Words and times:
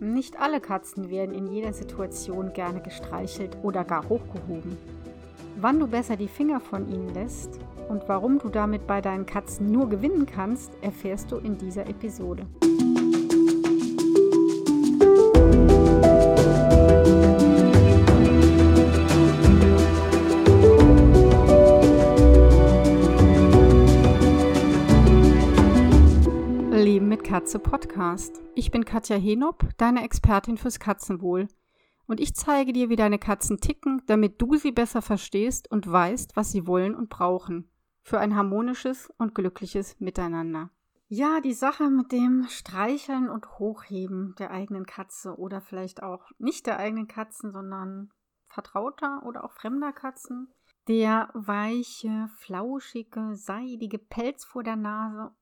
Nicht 0.00 0.40
alle 0.40 0.60
Katzen 0.60 1.08
werden 1.08 1.34
in 1.34 1.46
jeder 1.46 1.72
Situation 1.72 2.52
gerne 2.52 2.80
gestreichelt 2.80 3.56
oder 3.62 3.84
gar 3.84 4.08
hochgehoben. 4.08 4.76
Wann 5.60 5.78
du 5.78 5.86
besser 5.86 6.16
die 6.16 6.28
Finger 6.28 6.60
von 6.60 6.88
ihnen 6.88 7.14
lässt 7.14 7.60
und 7.88 8.02
warum 8.08 8.38
du 8.38 8.48
damit 8.48 8.86
bei 8.86 9.00
deinen 9.00 9.24
Katzen 9.24 9.70
nur 9.70 9.88
gewinnen 9.88 10.26
kannst, 10.26 10.72
erfährst 10.82 11.30
du 11.30 11.36
in 11.36 11.58
dieser 11.58 11.86
Episode. 11.88 12.44
Katze 27.44 27.58
Podcast. 27.58 28.42
Ich 28.54 28.70
bin 28.70 28.86
Katja 28.86 29.16
Henop, 29.16 29.68
deine 29.76 30.02
Expertin 30.02 30.56
fürs 30.56 30.80
Katzenwohl. 30.80 31.46
Und 32.06 32.18
ich 32.18 32.34
zeige 32.34 32.72
dir, 32.72 32.88
wie 32.88 32.96
deine 32.96 33.18
Katzen 33.18 33.60
ticken, 33.60 34.00
damit 34.06 34.40
du 34.40 34.56
sie 34.56 34.72
besser 34.72 35.02
verstehst 35.02 35.70
und 35.70 35.86
weißt, 35.86 36.36
was 36.36 36.52
sie 36.52 36.66
wollen 36.66 36.94
und 36.94 37.10
brauchen. 37.10 37.68
Für 38.00 38.18
ein 38.18 38.34
harmonisches 38.34 39.12
und 39.18 39.34
glückliches 39.34 40.00
Miteinander. 40.00 40.70
Ja, 41.08 41.42
die 41.42 41.52
Sache 41.52 41.90
mit 41.90 42.12
dem 42.12 42.46
Streicheln 42.48 43.28
und 43.28 43.58
Hochheben 43.58 44.34
der 44.38 44.50
eigenen 44.50 44.86
Katze 44.86 45.36
oder 45.36 45.60
vielleicht 45.60 46.02
auch 46.02 46.30
nicht 46.38 46.66
der 46.66 46.78
eigenen 46.78 47.08
Katzen, 47.08 47.52
sondern 47.52 48.10
vertrauter 48.48 49.22
oder 49.26 49.44
auch 49.44 49.52
fremder 49.52 49.92
Katzen. 49.92 50.48
Der 50.88 51.28
weiche, 51.34 52.30
flauschige, 52.38 53.36
seidige 53.36 53.98
Pelz 53.98 54.46
vor 54.46 54.62
der 54.62 54.76
Nase 54.76 55.34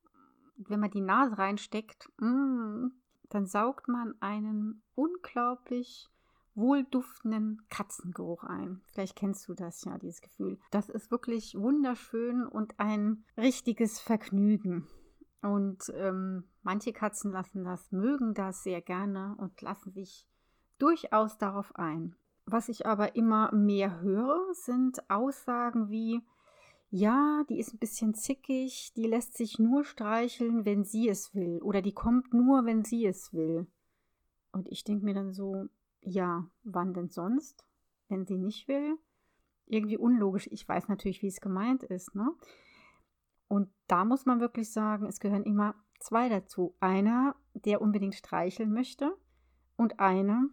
wenn 0.57 0.81
man 0.81 0.91
die 0.91 1.01
Nase 1.01 1.39
reinsteckt, 1.39 2.09
mm, 2.19 2.89
dann 3.31 3.47
saugt 3.47 3.89
man 3.89 4.15
einen 4.21 4.83
unglaublich 4.95 6.09
wohlduftenden 6.55 7.63
Katzengeruch 7.71 8.45
ein. 8.45 8.83
Vielleicht 8.93 9.17
kennst 9.17 9.49
du 9.49 9.55
das 9.55 9.85
ja, 9.85 9.99
dieses 9.99 10.21
Gefühl. 10.21 10.59
Das 10.71 10.89
ist 10.89 11.11
wirklich 11.11 11.55
wunderschön 11.59 12.47
und 12.47 12.79
ein 12.79 13.25
richtiges 13.37 14.01
Vergnügen. 14.01 14.87
Und 15.41 15.91
ähm, 15.97 16.45
manche 16.63 16.93
Katzen 16.93 17.33
lassen 17.33 17.65
das, 17.65 17.91
mögen 17.91 18.35
das 18.35 18.63
sehr 18.63 18.81
gerne 18.81 19.35
und 19.39 19.61
lassen 19.61 19.91
sich 19.91 20.29
durchaus 20.79 21.39
darauf 21.39 21.75
ein. 21.77 22.15
Was 22.45 22.69
ich 22.69 22.87
aber 22.87 23.17
immer 23.17 23.53
mehr 23.53 24.01
höre, 24.01 24.53
sind 24.53 25.11
Aussagen 25.11 25.89
wie, 25.91 26.21
ja, 26.95 27.43
die 27.49 27.59
ist 27.59 27.73
ein 27.73 27.79
bisschen 27.79 28.13
zickig, 28.13 28.93
die 28.95 29.07
lässt 29.07 29.35
sich 29.35 29.59
nur 29.59 29.83
streicheln, 29.83 30.67
wenn 30.67 30.85
sie 30.85 31.09
es 31.09 31.35
will. 31.35 31.59
Oder 31.63 31.81
die 31.81 31.95
kommt 31.95 32.35
nur, 32.35 32.67
wenn 32.67 32.85
sie 32.85 33.07
es 33.07 33.33
will. 33.33 33.67
Und 34.53 34.69
ich 34.69 34.85
denke 34.85 35.07
mir 35.07 35.15
dann 35.15 35.33
so, 35.33 35.71
ja, 36.03 36.47
wann 36.65 36.93
denn 36.93 37.09
sonst, 37.09 37.65
wenn 38.09 38.27
sie 38.27 38.37
nicht 38.37 38.69
will? 38.69 38.99
Irgendwie 39.65 39.97
unlogisch. 39.97 40.47
Ich 40.53 40.69
weiß 40.69 40.89
natürlich, 40.89 41.23
wie 41.23 41.29
es 41.29 41.41
gemeint 41.41 41.83
ist, 41.83 42.15
ne? 42.15 42.31
Und 43.49 43.71
da 43.87 44.05
muss 44.05 44.27
man 44.27 44.41
wirklich 44.41 44.71
sagen, 44.71 45.07
es 45.07 45.19
gehören 45.19 45.45
immer 45.45 45.75
zwei 45.99 46.29
dazu. 46.29 46.75
Einer, 46.79 47.37
der 47.55 47.81
unbedingt 47.81 48.17
streicheln 48.17 48.71
möchte 48.71 49.17
und 49.77 49.99
einer, 49.99 50.45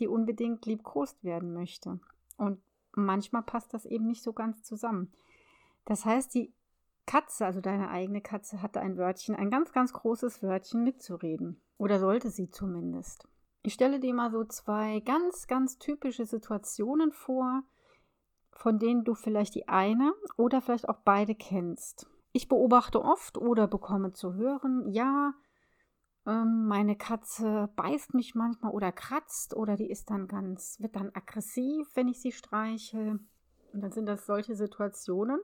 die 0.00 0.08
unbedingt 0.08 0.66
liebkost 0.66 1.22
werden 1.22 1.54
möchte. 1.54 2.00
Und 2.36 2.60
manchmal 2.96 3.44
passt 3.44 3.72
das 3.74 3.86
eben 3.86 4.08
nicht 4.08 4.24
so 4.24 4.32
ganz 4.32 4.64
zusammen. 4.64 5.12
Das 5.84 6.04
heißt, 6.04 6.34
die 6.34 6.54
Katze, 7.06 7.44
also 7.44 7.60
deine 7.60 7.90
eigene 7.90 8.20
Katze, 8.20 8.62
hatte 8.62 8.80
ein 8.80 8.96
Wörtchen, 8.96 9.34
ein 9.34 9.50
ganz, 9.50 9.72
ganz 9.72 9.92
großes 9.92 10.42
Wörtchen 10.42 10.84
mitzureden. 10.84 11.60
Oder 11.76 11.98
sollte 11.98 12.30
sie 12.30 12.50
zumindest. 12.50 13.28
Ich 13.62 13.74
stelle 13.74 14.00
dir 14.00 14.14
mal 14.14 14.30
so 14.30 14.44
zwei 14.44 15.00
ganz, 15.00 15.46
ganz 15.46 15.78
typische 15.78 16.26
Situationen 16.26 17.12
vor, 17.12 17.62
von 18.52 18.78
denen 18.78 19.04
du 19.04 19.14
vielleicht 19.14 19.54
die 19.54 19.68
eine 19.68 20.12
oder 20.36 20.60
vielleicht 20.60 20.88
auch 20.88 20.98
beide 21.04 21.34
kennst. 21.34 22.06
Ich 22.32 22.48
beobachte 22.48 23.02
oft 23.02 23.38
oder 23.38 23.66
bekomme 23.66 24.12
zu 24.12 24.34
hören, 24.34 24.88
ja, 24.88 25.34
ähm, 26.26 26.66
meine 26.66 26.96
Katze 26.96 27.70
beißt 27.76 28.14
mich 28.14 28.34
manchmal 28.34 28.72
oder 28.72 28.92
kratzt 28.92 29.54
oder 29.54 29.76
die 29.76 29.90
ist 29.90 30.10
dann 30.10 30.26
ganz, 30.26 30.80
wird 30.80 30.96
dann 30.96 31.10
aggressiv, 31.14 31.88
wenn 31.94 32.08
ich 32.08 32.20
sie 32.20 32.32
streiche. 32.32 33.18
Und 33.72 33.80
dann 33.80 33.92
sind 33.92 34.06
das 34.06 34.26
solche 34.26 34.56
Situationen, 34.56 35.40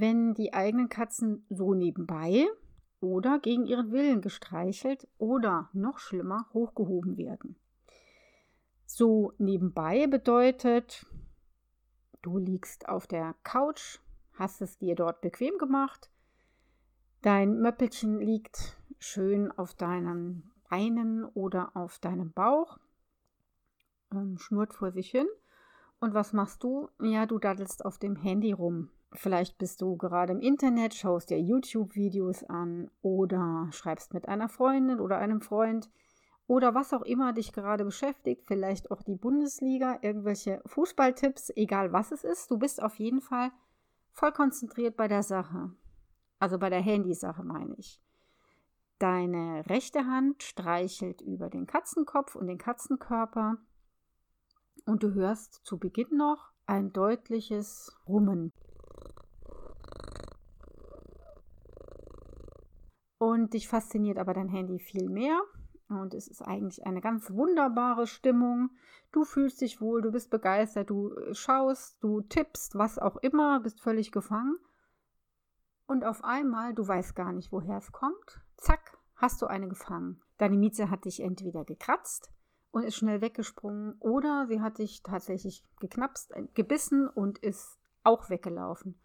wenn 0.00 0.32
die 0.34 0.54
eigenen 0.54 0.88
Katzen 0.88 1.44
so 1.50 1.74
nebenbei 1.74 2.46
oder 3.00 3.38
gegen 3.38 3.66
ihren 3.66 3.92
Willen 3.92 4.22
gestreichelt 4.22 5.06
oder 5.18 5.68
noch 5.72 5.98
schlimmer 5.98 6.46
hochgehoben 6.54 7.18
werden. 7.18 7.56
So 8.86 9.34
nebenbei 9.38 10.06
bedeutet, 10.06 11.06
du 12.22 12.38
liegst 12.38 12.88
auf 12.88 13.06
der 13.06 13.34
Couch, 13.44 13.98
hast 14.32 14.62
es 14.62 14.78
dir 14.78 14.94
dort 14.94 15.20
bequem 15.20 15.58
gemacht, 15.58 16.10
dein 17.22 17.60
Möppelchen 17.60 18.20
liegt 18.20 18.78
schön 18.98 19.52
auf 19.52 19.74
deinen 19.74 20.50
Beinen 20.68 21.24
oder 21.24 21.76
auf 21.76 21.98
deinem 21.98 22.32
Bauch, 22.32 22.78
ähm, 24.12 24.38
schnurrt 24.38 24.72
vor 24.72 24.92
sich 24.92 25.10
hin. 25.10 25.26
Und 26.00 26.14
was 26.14 26.32
machst 26.32 26.62
du? 26.62 26.88
Ja, 27.00 27.26
du 27.26 27.38
daddelst 27.38 27.84
auf 27.84 27.98
dem 27.98 28.16
Handy 28.16 28.52
rum. 28.52 28.88
Vielleicht 29.12 29.58
bist 29.58 29.80
du 29.80 29.96
gerade 29.96 30.32
im 30.32 30.40
Internet, 30.40 30.94
schaust 30.94 31.30
dir 31.30 31.40
YouTube-Videos 31.40 32.44
an 32.44 32.90
oder 33.02 33.68
schreibst 33.72 34.14
mit 34.14 34.28
einer 34.28 34.48
Freundin 34.48 35.00
oder 35.00 35.18
einem 35.18 35.40
Freund 35.40 35.90
oder 36.46 36.74
was 36.74 36.92
auch 36.92 37.02
immer 37.02 37.32
dich 37.32 37.52
gerade 37.52 37.84
beschäftigt, 37.84 38.44
vielleicht 38.46 38.90
auch 38.90 39.02
die 39.02 39.16
Bundesliga, 39.16 39.98
irgendwelche 40.02 40.62
Fußballtipps, 40.66 41.52
egal 41.56 41.92
was 41.92 42.12
es 42.12 42.24
ist. 42.24 42.50
Du 42.50 42.58
bist 42.58 42.82
auf 42.82 42.98
jeden 42.98 43.20
Fall 43.20 43.50
voll 44.12 44.32
konzentriert 44.32 44.96
bei 44.96 45.08
der 45.08 45.22
Sache. 45.22 45.70
Also 46.38 46.58
bei 46.58 46.70
der 46.70 46.80
Handysache 46.80 47.42
meine 47.42 47.74
ich. 47.76 48.00
Deine 48.98 49.64
rechte 49.68 50.06
Hand 50.06 50.42
streichelt 50.42 51.20
über 51.20 51.50
den 51.50 51.66
Katzenkopf 51.66 52.36
und 52.36 52.46
den 52.46 52.58
Katzenkörper 52.58 53.56
und 54.86 55.02
du 55.02 55.14
hörst 55.14 55.60
zu 55.64 55.78
Beginn 55.78 56.16
noch 56.16 56.50
ein 56.66 56.92
deutliches 56.92 57.96
Rummen. 58.06 58.52
Und 63.20 63.52
dich 63.52 63.68
fasziniert 63.68 64.16
aber 64.16 64.32
dein 64.32 64.48
Handy 64.48 64.78
viel 64.78 65.10
mehr. 65.10 65.42
Und 65.90 66.14
es 66.14 66.26
ist 66.26 66.40
eigentlich 66.40 66.86
eine 66.86 67.02
ganz 67.02 67.30
wunderbare 67.30 68.06
Stimmung. 68.06 68.70
Du 69.12 69.24
fühlst 69.24 69.60
dich 69.60 69.78
wohl, 69.78 70.00
du 70.00 70.10
bist 70.10 70.30
begeistert, 70.30 70.88
du 70.88 71.12
äh, 71.12 71.34
schaust, 71.34 72.02
du 72.02 72.22
tippst, 72.22 72.76
was 72.76 72.98
auch 72.98 73.16
immer, 73.16 73.60
bist 73.60 73.78
völlig 73.82 74.10
gefangen. 74.10 74.56
Und 75.86 76.02
auf 76.02 76.24
einmal, 76.24 76.72
du 76.72 76.88
weißt 76.88 77.14
gar 77.14 77.32
nicht, 77.32 77.52
woher 77.52 77.76
es 77.76 77.92
kommt. 77.92 78.40
Zack, 78.56 78.96
hast 79.16 79.42
du 79.42 79.46
eine 79.46 79.68
gefangen. 79.68 80.22
Deine 80.38 80.56
Mieze 80.56 80.88
hat 80.88 81.04
dich 81.04 81.20
entweder 81.20 81.66
gekratzt 81.66 82.32
und 82.70 82.84
ist 82.84 82.96
schnell 82.96 83.20
weggesprungen 83.20 83.96
oder 84.00 84.46
sie 84.46 84.62
hat 84.62 84.78
dich 84.78 85.02
tatsächlich 85.02 85.62
geknapst, 85.78 86.32
äh, 86.32 86.46
gebissen 86.54 87.06
und 87.06 87.38
ist 87.40 87.78
auch 88.02 88.30
weggelaufen. 88.30 88.98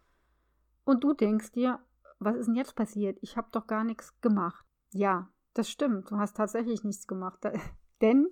Und 0.84 1.04
du 1.04 1.12
denkst 1.12 1.52
dir, 1.52 1.80
was 2.18 2.36
ist 2.36 2.46
denn 2.46 2.54
jetzt 2.54 2.74
passiert? 2.74 3.18
Ich 3.20 3.36
habe 3.36 3.48
doch 3.52 3.66
gar 3.66 3.84
nichts 3.84 4.18
gemacht. 4.20 4.64
Ja, 4.92 5.28
das 5.54 5.70
stimmt, 5.70 6.10
du 6.10 6.18
hast 6.18 6.36
tatsächlich 6.36 6.84
nichts 6.84 7.06
gemacht. 7.06 7.40
denn 8.00 8.28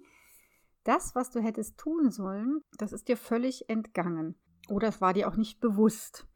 das, 0.85 1.15
was 1.15 1.31
du 1.31 1.41
hättest 1.41 1.79
tun 1.79 2.11
sollen, 2.11 2.63
das 2.79 2.93
ist 2.93 3.09
dir 3.09 3.17
völlig 3.17 3.69
entgangen. 3.69 4.37
Oder 4.69 4.89
es 4.89 5.01
war 5.01 5.13
dir 5.13 5.29
auch 5.29 5.37
nicht 5.37 5.61
bewusst. 5.61 6.27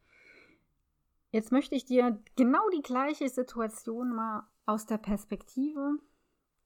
Jetzt 1.30 1.52
möchte 1.52 1.74
ich 1.74 1.84
dir 1.84 2.22
genau 2.36 2.68
die 2.70 2.82
gleiche 2.82 3.28
Situation 3.28 4.14
mal 4.14 4.48
aus 4.64 4.86
der 4.86 4.98
Perspektive 4.98 5.98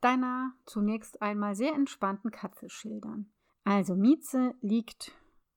deiner 0.01 0.53
zunächst 0.67 1.23
einmal 1.23 1.55
sehr 1.55 1.75
entspannten 1.75 2.31
Katze 2.31 2.69
schildern. 2.69 3.33
Also 3.65 3.95
Mieze 3.95 4.55
liegt 4.61 5.13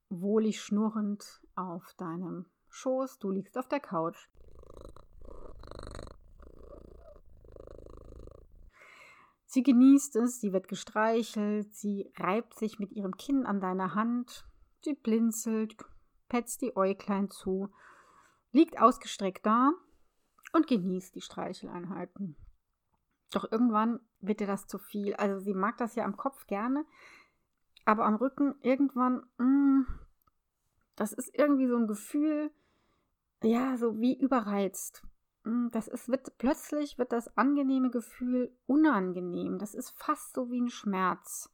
wohlig 0.09 0.61
schnurrend 0.61 1.41
auf 1.55 1.93
deinem 1.97 2.45
Schoß, 2.69 3.19
du 3.19 3.31
liegst 3.31 3.57
auf 3.57 3.67
der 3.67 3.79
Couch. 3.79 4.29
Sie 9.55 9.63
genießt 9.63 10.17
es, 10.17 10.41
sie 10.41 10.51
wird 10.51 10.67
gestreichelt, 10.67 11.73
sie 11.73 12.11
reibt 12.17 12.55
sich 12.55 12.77
mit 12.77 12.91
ihrem 12.91 13.15
Kinn 13.15 13.45
an 13.45 13.61
deiner 13.61 13.95
Hand, 13.95 14.45
sie 14.81 14.95
blinzelt, 14.95 15.77
petzt 16.27 16.61
die 16.61 16.75
Äuglein 16.75 17.29
zu, 17.29 17.69
liegt 18.51 18.81
ausgestreckt 18.81 19.45
da 19.45 19.71
und 20.51 20.67
genießt 20.67 21.15
die 21.15 21.21
Streicheleinheiten. 21.21 22.35
Doch 23.31 23.49
irgendwann 23.49 24.01
wird 24.19 24.41
ihr 24.41 24.47
das 24.47 24.67
zu 24.67 24.77
viel. 24.77 25.13
Also 25.13 25.39
sie 25.39 25.53
mag 25.53 25.77
das 25.77 25.95
ja 25.95 26.03
am 26.03 26.17
Kopf 26.17 26.47
gerne, 26.47 26.83
aber 27.85 28.03
am 28.03 28.15
Rücken 28.15 28.55
irgendwann, 28.61 29.25
mh, 29.37 29.45
mm, 29.45 29.87
das 30.97 31.13
ist 31.13 31.33
irgendwie 31.33 31.67
so 31.67 31.77
ein 31.77 31.87
Gefühl, 31.87 32.51
ja, 33.41 33.77
so 33.77 34.01
wie 34.01 34.19
überreizt. 34.19 35.07
Hm, 35.45 35.69
das 35.71 35.87
ist, 35.87 36.09
wird, 36.09 36.37
plötzlich 36.39 36.97
wird 36.97 37.11
das 37.11 37.37
angenehme 37.37 37.91
Gefühl 37.91 38.51
unangenehm. 38.65 39.59
Das 39.59 39.75
ist 39.75 39.91
fast 39.91 40.33
so 40.33 40.49
wie 40.49 40.59
ein 40.59 40.69
Schmerz. 40.69 41.49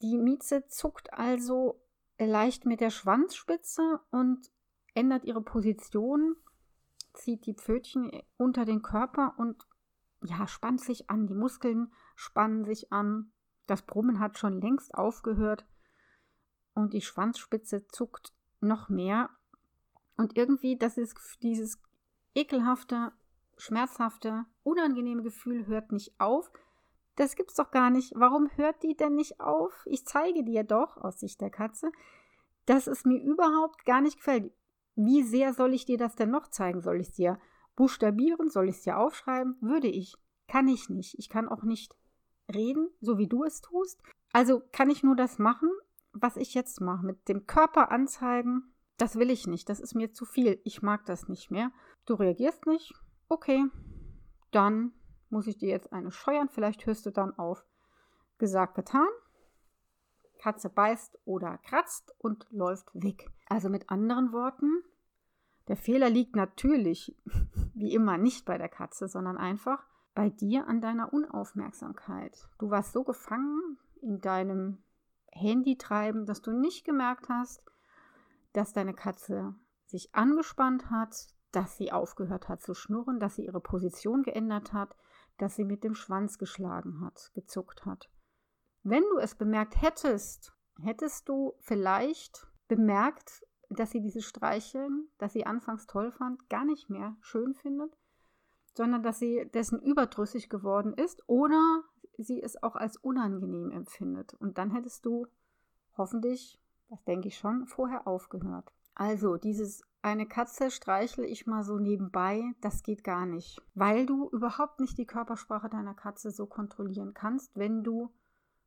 Die 0.00 0.16
Mieze 0.16 0.66
zuckt 0.68 1.12
also 1.12 1.82
leicht 2.18 2.66
mit 2.66 2.80
der 2.80 2.90
Schwanzspitze 2.90 4.00
und 4.10 4.50
ändert 4.94 5.24
ihre 5.24 5.42
Position, 5.42 6.36
zieht 7.14 7.46
die 7.46 7.54
Pfötchen 7.54 8.10
unter 8.36 8.64
den 8.64 8.82
Körper 8.82 9.34
und 9.36 9.66
ja, 10.22 10.46
spannt 10.46 10.80
sich 10.80 11.10
an. 11.10 11.26
Die 11.26 11.34
Muskeln 11.34 11.92
spannen 12.14 12.64
sich 12.64 12.92
an. 12.92 13.32
Das 13.66 13.82
Brummen 13.82 14.20
hat 14.20 14.38
schon 14.38 14.60
längst 14.60 14.94
aufgehört 14.94 15.66
und 16.74 16.92
die 16.92 17.00
Schwanzspitze 17.00 17.88
zuckt 17.88 18.32
noch 18.60 18.88
mehr. 18.88 19.30
Und 20.16 20.36
irgendwie, 20.36 20.76
das 20.76 20.96
ist 20.96 21.16
dieses 21.42 21.82
ekelhafte, 22.34 23.12
schmerzhafte, 23.56 24.44
unangenehme 24.62 25.22
Gefühl 25.22 25.66
hört 25.66 25.92
nicht 25.92 26.18
auf. 26.18 26.50
Das 27.16 27.36
gibt's 27.36 27.54
doch 27.54 27.70
gar 27.70 27.90
nicht. 27.90 28.12
Warum 28.16 28.50
hört 28.56 28.82
die 28.82 28.96
denn 28.96 29.14
nicht 29.14 29.40
auf? 29.40 29.84
Ich 29.86 30.04
zeige 30.06 30.42
dir 30.42 30.64
doch 30.64 30.96
aus 30.96 31.20
Sicht 31.20 31.40
der 31.40 31.50
Katze, 31.50 31.92
dass 32.66 32.86
es 32.86 33.04
mir 33.04 33.22
überhaupt 33.22 33.84
gar 33.84 34.00
nicht 34.00 34.16
gefällt. 34.16 34.52
Wie 34.96 35.22
sehr 35.22 35.54
soll 35.54 35.74
ich 35.74 35.86
dir 35.86 35.98
das 35.98 36.16
denn 36.16 36.30
noch 36.30 36.48
zeigen? 36.48 36.80
Soll 36.80 37.00
ich 37.00 37.08
es 37.08 37.14
dir 37.14 37.38
buchstabieren? 37.76 38.50
Soll 38.50 38.68
ich 38.68 38.76
es 38.76 38.82
dir 38.82 38.98
aufschreiben? 38.98 39.56
Würde 39.60 39.88
ich. 39.88 40.14
Kann 40.48 40.68
ich 40.68 40.88
nicht. 40.88 41.18
Ich 41.18 41.28
kann 41.28 41.48
auch 41.48 41.62
nicht 41.62 41.96
reden, 42.52 42.88
so 43.00 43.18
wie 43.18 43.26
du 43.26 43.44
es 43.44 43.60
tust. 43.60 44.02
Also 44.32 44.62
kann 44.72 44.90
ich 44.90 45.02
nur 45.02 45.16
das 45.16 45.38
machen, 45.38 45.70
was 46.12 46.36
ich 46.36 46.54
jetzt 46.54 46.80
mache. 46.80 47.04
Mit 47.04 47.28
dem 47.28 47.46
Körper 47.46 47.90
anzeigen, 47.90 48.74
das 48.96 49.16
will 49.16 49.30
ich 49.30 49.46
nicht. 49.46 49.68
Das 49.68 49.80
ist 49.80 49.94
mir 49.94 50.12
zu 50.12 50.24
viel. 50.24 50.60
Ich 50.64 50.82
mag 50.82 51.04
das 51.06 51.28
nicht 51.28 51.50
mehr. 51.50 51.72
Du 52.06 52.14
reagierst 52.14 52.66
nicht. 52.66 52.92
Okay, 53.28 53.64
dann 54.50 54.92
muss 55.30 55.46
ich 55.46 55.58
dir 55.58 55.68
jetzt 55.68 55.92
eine 55.92 56.10
scheuern. 56.10 56.48
Vielleicht 56.48 56.86
hörst 56.86 57.06
du 57.06 57.10
dann 57.10 57.36
auf. 57.38 57.64
Gesagt, 58.38 58.74
getan. 58.74 59.08
Katze 60.38 60.68
beißt 60.68 61.18
oder 61.24 61.58
kratzt 61.58 62.14
und 62.18 62.46
läuft 62.50 62.90
weg. 62.92 63.30
Also 63.46 63.70
mit 63.70 63.88
anderen 63.88 64.32
Worten, 64.32 64.82
der 65.68 65.76
Fehler 65.76 66.10
liegt 66.10 66.36
natürlich, 66.36 67.16
wie 67.74 67.94
immer, 67.94 68.18
nicht 68.18 68.44
bei 68.44 68.58
der 68.58 68.68
Katze, 68.68 69.08
sondern 69.08 69.38
einfach 69.38 69.82
bei 70.14 70.28
dir 70.28 70.68
an 70.68 70.80
deiner 70.80 71.12
Unaufmerksamkeit. 71.12 72.48
Du 72.58 72.70
warst 72.70 72.92
so 72.92 73.04
gefangen 73.04 73.78
in 74.02 74.20
deinem 74.20 74.82
Handy 75.32 75.76
treiben, 75.76 76.26
dass 76.26 76.42
du 76.42 76.52
nicht 76.52 76.84
gemerkt 76.84 77.28
hast, 77.28 77.62
dass 78.52 78.72
deine 78.72 78.94
Katze 78.94 79.54
sich 79.86 80.14
angespannt 80.14 80.90
hat, 80.90 81.34
dass 81.54 81.76
sie 81.76 81.92
aufgehört 81.92 82.48
hat 82.48 82.62
zu 82.62 82.74
schnurren, 82.74 83.20
dass 83.20 83.36
sie 83.36 83.46
ihre 83.46 83.60
Position 83.60 84.22
geändert 84.22 84.72
hat, 84.72 84.96
dass 85.38 85.56
sie 85.56 85.64
mit 85.64 85.84
dem 85.84 85.94
Schwanz 85.94 86.38
geschlagen 86.38 87.00
hat, 87.00 87.30
gezuckt 87.34 87.84
hat. 87.84 88.10
Wenn 88.82 89.02
du 89.10 89.18
es 89.18 89.34
bemerkt 89.34 89.80
hättest, 89.80 90.54
hättest 90.82 91.28
du 91.28 91.54
vielleicht 91.60 92.46
bemerkt, 92.68 93.44
dass 93.70 93.90
sie 93.90 94.00
dieses 94.00 94.24
Streicheln, 94.24 95.08
das 95.18 95.32
sie 95.32 95.46
anfangs 95.46 95.86
toll 95.86 96.10
fand, 96.10 96.48
gar 96.48 96.64
nicht 96.64 96.90
mehr 96.90 97.16
schön 97.20 97.54
findet, 97.54 97.96
sondern 98.74 99.02
dass 99.02 99.18
sie 99.18 99.48
dessen 99.54 99.80
überdrüssig 99.80 100.48
geworden 100.48 100.92
ist 100.94 101.22
oder 101.28 101.82
sie 102.18 102.42
es 102.42 102.62
auch 102.62 102.76
als 102.76 102.96
unangenehm 102.96 103.70
empfindet. 103.70 104.34
Und 104.34 104.58
dann 104.58 104.70
hättest 104.70 105.06
du 105.06 105.26
hoffentlich, 105.96 106.60
das 106.88 107.02
denke 107.04 107.28
ich 107.28 107.38
schon, 107.38 107.66
vorher 107.66 108.06
aufgehört. 108.06 108.72
Also 108.94 109.36
dieses 109.36 109.82
eine 110.04 110.26
Katze 110.26 110.70
streichle 110.70 111.26
ich 111.26 111.46
mal 111.46 111.64
so 111.64 111.78
nebenbei, 111.78 112.52
das 112.60 112.82
geht 112.82 113.04
gar 113.04 113.24
nicht, 113.24 113.62
weil 113.74 114.04
du 114.04 114.28
überhaupt 114.30 114.78
nicht 114.78 114.98
die 114.98 115.06
Körpersprache 115.06 115.70
deiner 115.70 115.94
Katze 115.94 116.30
so 116.30 116.44
kontrollieren 116.46 117.14
kannst, 117.14 117.56
wenn 117.56 117.82
du 117.82 118.10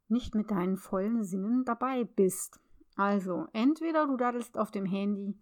nicht 0.08 0.34
mit 0.34 0.50
deinen 0.50 0.78
vollen 0.78 1.24
Sinnen 1.24 1.64
dabei 1.64 2.06
bist. 2.06 2.60
Also, 2.96 3.46
entweder 3.54 4.08
du 4.08 4.18
daddelst 4.18 4.58
auf 4.58 4.72
dem 4.72 4.86
Handy 4.86 5.38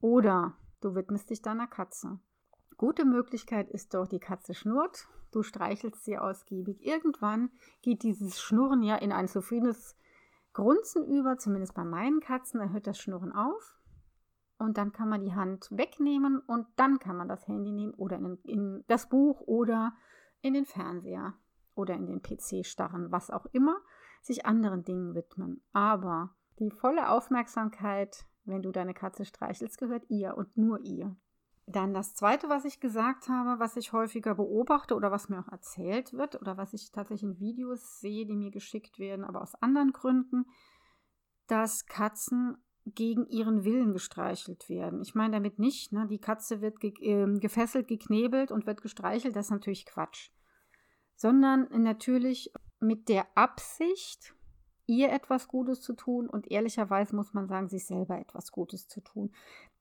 oder 0.00 0.54
du 0.82 0.94
widmest 0.94 1.30
dich 1.30 1.40
deiner 1.40 1.66
Katze. 1.66 2.18
Gute 2.76 3.06
Möglichkeit 3.06 3.70
ist 3.70 3.94
doch, 3.94 4.06
die 4.06 4.20
Katze 4.20 4.52
schnurrt, 4.52 5.08
du 5.30 5.42
streichelst 5.42 6.04
sie 6.04 6.18
ausgiebig. 6.18 6.84
Irgendwann 6.84 7.50
geht 7.80 8.02
dieses 8.02 8.38
Schnurren 8.38 8.82
ja 8.82 8.96
in 8.96 9.12
ein 9.12 9.28
zufriedenes 9.28 9.96
Grunzen 10.52 11.06
über, 11.06 11.38
zumindest 11.38 11.74
bei 11.74 11.84
meinen 11.84 12.20
Katzen, 12.20 12.60
da 12.60 12.68
hört 12.68 12.86
das 12.86 12.98
Schnurren 12.98 13.32
auf. 13.32 13.78
Und 14.62 14.78
dann 14.78 14.92
kann 14.92 15.08
man 15.08 15.22
die 15.22 15.34
Hand 15.34 15.66
wegnehmen 15.72 16.38
und 16.38 16.68
dann 16.76 17.00
kann 17.00 17.16
man 17.16 17.26
das 17.26 17.48
Handy 17.48 17.72
nehmen 17.72 17.94
oder 17.94 18.16
in, 18.18 18.38
in 18.44 18.84
das 18.86 19.08
Buch 19.08 19.40
oder 19.40 19.92
in 20.40 20.54
den 20.54 20.66
Fernseher 20.66 21.34
oder 21.74 21.94
in 21.94 22.06
den 22.06 22.22
PC 22.22 22.64
starren, 22.64 23.10
was 23.10 23.32
auch 23.32 23.46
immer, 23.46 23.80
sich 24.20 24.46
anderen 24.46 24.84
Dingen 24.84 25.16
widmen. 25.16 25.64
Aber 25.72 26.36
die 26.60 26.70
volle 26.70 27.10
Aufmerksamkeit, 27.10 28.24
wenn 28.44 28.62
du 28.62 28.70
deine 28.70 28.94
Katze 28.94 29.24
streichelst, 29.24 29.78
gehört 29.78 30.04
ihr 30.08 30.36
und 30.36 30.56
nur 30.56 30.78
ihr. 30.78 31.16
Dann 31.66 31.92
das 31.92 32.14
Zweite, 32.14 32.48
was 32.48 32.64
ich 32.64 32.78
gesagt 32.78 33.28
habe, 33.28 33.58
was 33.58 33.76
ich 33.76 33.92
häufiger 33.92 34.36
beobachte 34.36 34.94
oder 34.94 35.10
was 35.10 35.28
mir 35.28 35.40
auch 35.40 35.50
erzählt 35.50 36.12
wird 36.12 36.40
oder 36.40 36.56
was 36.56 36.72
ich 36.72 36.92
tatsächlich 36.92 37.28
in 37.28 37.40
Videos 37.40 37.98
sehe, 37.98 38.26
die 38.26 38.36
mir 38.36 38.52
geschickt 38.52 39.00
werden, 39.00 39.24
aber 39.24 39.42
aus 39.42 39.56
anderen 39.56 39.90
Gründen, 39.90 40.46
dass 41.48 41.86
Katzen 41.86 42.58
gegen 42.84 43.26
ihren 43.26 43.64
Willen 43.64 43.92
gestreichelt 43.92 44.68
werden. 44.68 45.02
Ich 45.02 45.14
meine 45.14 45.34
damit 45.34 45.58
nicht, 45.58 45.92
ne, 45.92 46.06
die 46.08 46.18
Katze 46.18 46.60
wird 46.60 46.80
ge 46.80 46.92
äh, 47.00 47.38
gefesselt, 47.38 47.88
geknebelt 47.88 48.50
und 48.50 48.66
wird 48.66 48.82
gestreichelt, 48.82 49.36
das 49.36 49.46
ist 49.46 49.52
natürlich 49.52 49.86
Quatsch. 49.86 50.30
Sondern 51.14 51.68
natürlich 51.82 52.52
mit 52.80 53.08
der 53.08 53.26
Absicht, 53.36 54.34
ihr 54.86 55.12
etwas 55.12 55.46
Gutes 55.46 55.80
zu 55.80 55.94
tun 55.94 56.28
und 56.28 56.50
ehrlicherweise 56.50 57.14
muss 57.14 57.32
man 57.32 57.46
sagen, 57.46 57.68
sich 57.68 57.86
selber 57.86 58.18
etwas 58.18 58.50
Gutes 58.50 58.88
zu 58.88 59.00
tun. 59.00 59.32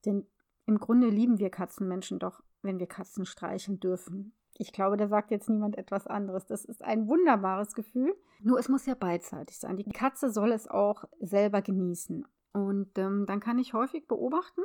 Denn 0.05 0.27
im 0.67 0.79
Grunde 0.79 1.09
lieben 1.09 1.39
wir 1.39 1.49
Katzenmenschen 1.49 2.19
doch, 2.19 2.43
wenn 2.61 2.79
wir 2.79 2.87
Katzen 2.87 3.25
streicheln 3.25 3.79
dürfen. 3.79 4.33
Ich 4.57 4.71
glaube, 4.73 4.97
da 4.97 5.07
sagt 5.07 5.31
jetzt 5.31 5.49
niemand 5.49 5.77
etwas 5.77 6.05
anderes. 6.05 6.45
Das 6.45 6.65
ist 6.65 6.83
ein 6.83 7.07
wunderbares 7.07 7.73
Gefühl. 7.73 8.15
Nur 8.41 8.59
es 8.59 8.69
muss 8.69 8.85
ja 8.85 8.93
beidseitig 8.93 9.57
sein. 9.57 9.77
Die 9.77 9.89
Katze 9.89 10.29
soll 10.29 10.51
es 10.51 10.67
auch 10.67 11.05
selber 11.19 11.63
genießen. 11.63 12.27
Und 12.53 12.97
ähm, 12.97 13.25
dann 13.25 13.39
kann 13.39 13.59
ich 13.59 13.73
häufig 13.73 14.07
beobachten, 14.07 14.61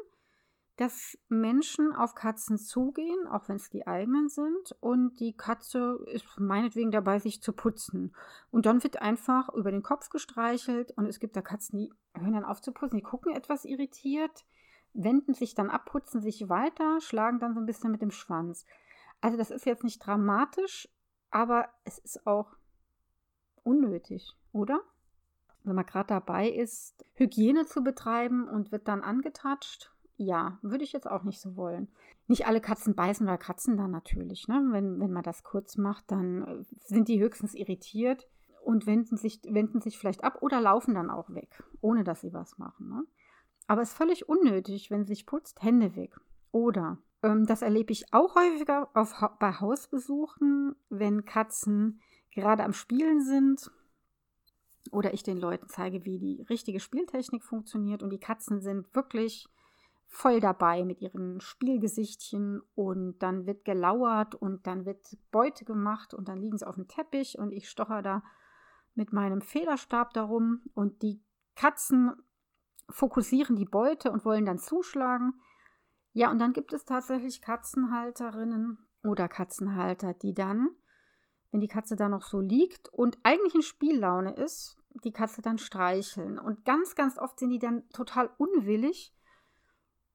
dass 0.76 1.18
Menschen 1.28 1.94
auf 1.94 2.14
Katzen 2.14 2.58
zugehen, 2.58 3.26
auch 3.28 3.48
wenn 3.48 3.56
es 3.56 3.70
die 3.70 3.86
eigenen 3.86 4.28
sind, 4.28 4.76
und 4.80 5.18
die 5.20 5.34
Katze 5.34 5.98
ist 6.06 6.26
meinetwegen 6.38 6.90
dabei, 6.90 7.18
sich 7.18 7.42
zu 7.42 7.54
putzen. 7.54 8.14
Und 8.50 8.66
dann 8.66 8.82
wird 8.82 9.00
einfach 9.00 9.48
über 9.54 9.70
den 9.70 9.82
Kopf 9.82 10.10
gestreichelt 10.10 10.92
und 10.92 11.06
es 11.06 11.18
gibt 11.18 11.34
da 11.34 11.40
Katzen, 11.40 11.78
die 11.78 11.92
hören 12.14 12.34
dann 12.34 12.44
auf 12.44 12.60
zu 12.60 12.72
putzen, 12.72 12.96
die 12.96 13.02
gucken 13.02 13.34
etwas 13.34 13.64
irritiert, 13.64 14.44
wenden 14.92 15.32
sich 15.32 15.54
dann 15.54 15.70
ab, 15.70 15.86
putzen 15.86 16.20
sich 16.20 16.48
weiter, 16.48 17.00
schlagen 17.00 17.38
dann 17.38 17.54
so 17.54 17.60
ein 17.60 17.66
bisschen 17.66 17.90
mit 17.90 18.02
dem 18.02 18.10
Schwanz. 18.10 18.66
Also 19.22 19.38
das 19.38 19.50
ist 19.50 19.64
jetzt 19.64 19.84
nicht 19.84 20.04
dramatisch, 20.04 20.88
aber 21.30 21.70
es 21.84 21.98
ist 21.98 22.26
auch 22.26 22.54
unnötig, 23.62 24.36
oder? 24.52 24.82
Wenn 25.66 25.76
man 25.76 25.86
gerade 25.86 26.08
dabei 26.08 26.48
ist, 26.48 27.04
Hygiene 27.14 27.66
zu 27.66 27.82
betreiben 27.82 28.48
und 28.48 28.72
wird 28.72 28.88
dann 28.88 29.02
angetatscht 29.02 29.90
ja, 30.16 30.58
würde 30.62 30.84
ich 30.84 30.92
jetzt 30.92 31.08
auch 31.08 31.24
nicht 31.24 31.40
so 31.40 31.56
wollen. 31.56 31.88
Nicht 32.26 32.46
alle 32.46 32.60
Katzen 32.60 32.94
beißen 32.94 33.26
oder 33.26 33.38
kratzen 33.38 33.76
dann 33.76 33.90
natürlich. 33.90 34.48
Ne? 34.48 34.66
Wenn, 34.70 34.98
wenn 34.98 35.12
man 35.12 35.22
das 35.22 35.44
kurz 35.44 35.76
macht, 35.76 36.10
dann 36.10 36.42
äh, 36.42 36.64
sind 36.80 37.08
die 37.08 37.20
höchstens 37.20 37.54
irritiert 37.54 38.26
und 38.64 38.86
wenden 38.86 39.16
sich, 39.16 39.40
wenden 39.44 39.80
sich 39.80 39.98
vielleicht 39.98 40.24
ab 40.24 40.38
oder 40.40 40.60
laufen 40.60 40.94
dann 40.94 41.10
auch 41.10 41.30
weg, 41.30 41.62
ohne 41.80 42.02
dass 42.02 42.22
sie 42.22 42.32
was 42.32 42.58
machen. 42.58 42.88
Ne? 42.88 43.04
Aber 43.66 43.82
es 43.82 43.90
ist 43.90 43.96
völlig 43.96 44.28
unnötig, 44.28 44.90
wenn 44.90 45.04
sie 45.04 45.14
sich 45.14 45.26
putzt, 45.26 45.62
Hände 45.62 45.94
weg. 45.96 46.16
Oder, 46.50 46.98
ähm, 47.22 47.46
das 47.46 47.62
erlebe 47.62 47.92
ich 47.92 48.12
auch 48.12 48.34
häufiger 48.34 48.88
auf, 48.94 49.14
bei 49.38 49.52
Hausbesuchen, 49.52 50.76
wenn 50.88 51.24
Katzen 51.26 52.00
gerade 52.32 52.64
am 52.64 52.72
Spielen 52.72 53.22
sind 53.22 53.70
oder 54.92 55.14
ich 55.14 55.22
den 55.22 55.38
Leuten 55.38 55.68
zeige, 55.68 56.04
wie 56.04 56.18
die 56.18 56.42
richtige 56.48 56.80
Spieltechnik 56.80 57.44
funktioniert 57.44 58.02
und 58.02 58.10
die 58.10 58.20
Katzen 58.20 58.60
sind 58.60 58.94
wirklich 58.94 59.48
voll 60.08 60.40
dabei 60.40 60.84
mit 60.84 61.00
ihren 61.00 61.40
Spielgesichtchen 61.40 62.62
und 62.74 63.18
dann 63.18 63.46
wird 63.46 63.64
gelauert 63.64 64.34
und 64.34 64.66
dann 64.66 64.86
wird 64.86 65.16
Beute 65.30 65.64
gemacht 65.64 66.14
und 66.14 66.28
dann 66.28 66.38
liegen 66.38 66.58
sie 66.58 66.66
auf 66.66 66.76
dem 66.76 66.88
Teppich 66.88 67.38
und 67.38 67.52
ich 67.52 67.68
stocher 67.68 68.02
da 68.02 68.22
mit 68.94 69.12
meinem 69.12 69.40
Federstab 69.40 70.14
darum 70.14 70.62
und 70.74 71.02
die 71.02 71.20
Katzen 71.54 72.12
fokussieren 72.88 73.56
die 73.56 73.64
Beute 73.64 74.10
und 74.10 74.24
wollen 74.24 74.46
dann 74.46 74.58
zuschlagen. 74.58 75.34
Ja, 76.12 76.30
und 76.30 76.38
dann 76.38 76.52
gibt 76.52 76.72
es 76.72 76.84
tatsächlich 76.84 77.42
Katzenhalterinnen 77.42 78.78
oder 79.02 79.28
Katzenhalter, 79.28 80.14
die 80.14 80.34
dann, 80.34 80.70
wenn 81.50 81.60
die 81.60 81.68
Katze 81.68 81.96
da 81.96 82.08
noch 82.08 82.22
so 82.22 82.40
liegt 82.40 82.88
und 82.88 83.18
eigentlich 83.22 83.54
in 83.54 83.62
Spiellaune 83.62 84.34
ist, 84.34 84.75
die 85.04 85.12
Katze 85.12 85.42
dann 85.42 85.58
streicheln. 85.58 86.38
Und 86.38 86.64
ganz, 86.64 86.94
ganz 86.94 87.18
oft 87.18 87.38
sind 87.38 87.50
die 87.50 87.58
dann 87.58 87.88
total 87.90 88.30
unwillig 88.38 89.16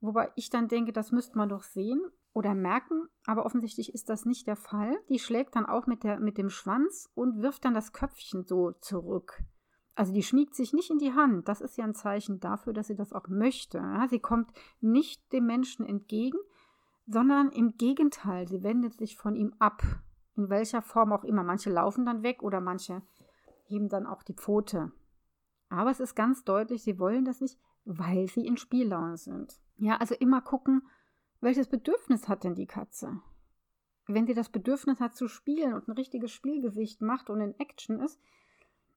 Wobei 0.01 0.31
ich 0.35 0.49
dann 0.49 0.67
denke, 0.67 0.91
das 0.91 1.11
müsste 1.11 1.37
man 1.37 1.49
doch 1.49 1.63
sehen. 1.63 2.01
oder 2.33 2.55
merken, 2.55 3.09
aber 3.25 3.45
offensichtlich 3.45 3.93
ist 3.93 4.07
das 4.07 4.25
nicht 4.25 4.47
der 4.47 4.55
Fall. 4.55 4.97
Die 5.09 5.19
schlägt 5.19 5.57
dann 5.57 5.65
auch 5.65 5.85
mit, 5.85 6.05
der, 6.05 6.17
mit 6.17 6.37
dem 6.37 6.49
Schwanz 6.49 7.09
und 7.13 7.41
wirft 7.41 7.65
dann 7.65 7.73
das 7.73 7.91
Köpfchen 7.91 8.45
so 8.45 8.71
zurück. 8.71 9.43
Also 9.95 10.13
die 10.13 10.23
schmiegt 10.23 10.55
sich 10.55 10.71
nicht 10.71 10.89
in 10.89 10.97
die 10.97 11.11
Hand. 11.11 11.49
Das 11.49 11.59
ist 11.59 11.77
ja 11.77 11.83
ein 11.83 11.93
Zeichen 11.93 12.39
dafür, 12.39 12.71
dass 12.71 12.87
sie 12.87 12.95
das 12.95 13.11
auch 13.11 13.27
möchte. 13.27 13.83
Sie 14.09 14.19
kommt 14.19 14.49
nicht 14.79 15.33
dem 15.33 15.45
Menschen 15.45 15.85
entgegen, 15.85 16.37
sondern 17.05 17.51
im 17.51 17.75
Gegenteil, 17.75 18.47
sie 18.47 18.63
wendet 18.63 18.93
sich 18.93 19.17
von 19.17 19.35
ihm 19.35 19.53
ab. 19.59 19.83
In 20.37 20.49
welcher 20.49 20.81
Form 20.81 21.11
auch 21.11 21.25
immer. 21.25 21.43
Manche 21.43 21.69
laufen 21.69 22.05
dann 22.05 22.23
weg 22.23 22.43
oder 22.43 22.61
manche 22.61 23.01
heben 23.71 23.89
dann 23.89 24.05
auch 24.05 24.23
die 24.23 24.33
Pfote. 24.33 24.91
Aber 25.69 25.89
es 25.89 25.99
ist 25.99 26.15
ganz 26.15 26.43
deutlich, 26.43 26.83
sie 26.83 26.99
wollen 26.99 27.25
das 27.25 27.41
nicht, 27.41 27.57
weil 27.85 28.27
sie 28.27 28.45
in 28.45 28.57
Spiellaune 28.57 29.17
sind. 29.17 29.59
Ja, 29.77 29.97
also 29.97 30.15
immer 30.15 30.41
gucken, 30.41 30.87
welches 31.39 31.67
Bedürfnis 31.67 32.27
hat 32.27 32.43
denn 32.43 32.55
die 32.55 32.67
Katze? 32.67 33.19
Wenn 34.07 34.27
sie 34.27 34.33
das 34.33 34.49
Bedürfnis 34.49 34.99
hat 34.99 35.15
zu 35.15 35.27
spielen 35.27 35.73
und 35.73 35.87
ein 35.87 35.93
richtiges 35.93 36.31
Spielgesicht 36.31 37.01
macht 37.01 37.29
und 37.29 37.41
in 37.41 37.57
Action 37.59 37.99
ist, 37.99 38.19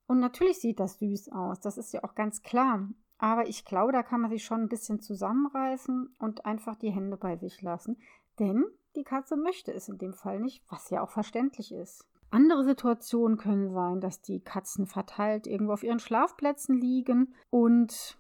und 0.06 0.20
natürlich 0.20 0.60
sieht 0.60 0.80
das 0.80 0.98
süß 0.98 1.30
aus, 1.30 1.60
das 1.60 1.78
ist 1.78 1.92
ja 1.92 2.04
auch 2.04 2.14
ganz 2.14 2.42
klar. 2.42 2.88
Aber 3.16 3.48
ich 3.48 3.64
glaube, 3.64 3.92
da 3.92 4.02
kann 4.02 4.20
man 4.20 4.30
sich 4.30 4.44
schon 4.44 4.60
ein 4.60 4.68
bisschen 4.68 5.00
zusammenreißen 5.00 6.14
und 6.18 6.44
einfach 6.44 6.76
die 6.76 6.90
Hände 6.90 7.16
bei 7.16 7.36
sich 7.36 7.62
lassen. 7.62 7.96
Denn 8.38 8.64
die 8.96 9.04
Katze 9.04 9.36
möchte 9.36 9.72
es 9.72 9.88
in 9.88 9.98
dem 9.98 10.12
Fall 10.12 10.40
nicht, 10.40 10.62
was 10.68 10.90
ja 10.90 11.02
auch 11.02 11.10
verständlich 11.10 11.72
ist. 11.72 12.06
Andere 12.34 12.64
Situationen 12.64 13.38
können 13.38 13.72
sein, 13.72 14.00
dass 14.00 14.20
die 14.20 14.40
Katzen 14.40 14.88
verteilt 14.88 15.46
irgendwo 15.46 15.72
auf 15.72 15.84
ihren 15.84 16.00
Schlafplätzen 16.00 16.76
liegen 16.76 17.32
und 17.48 18.18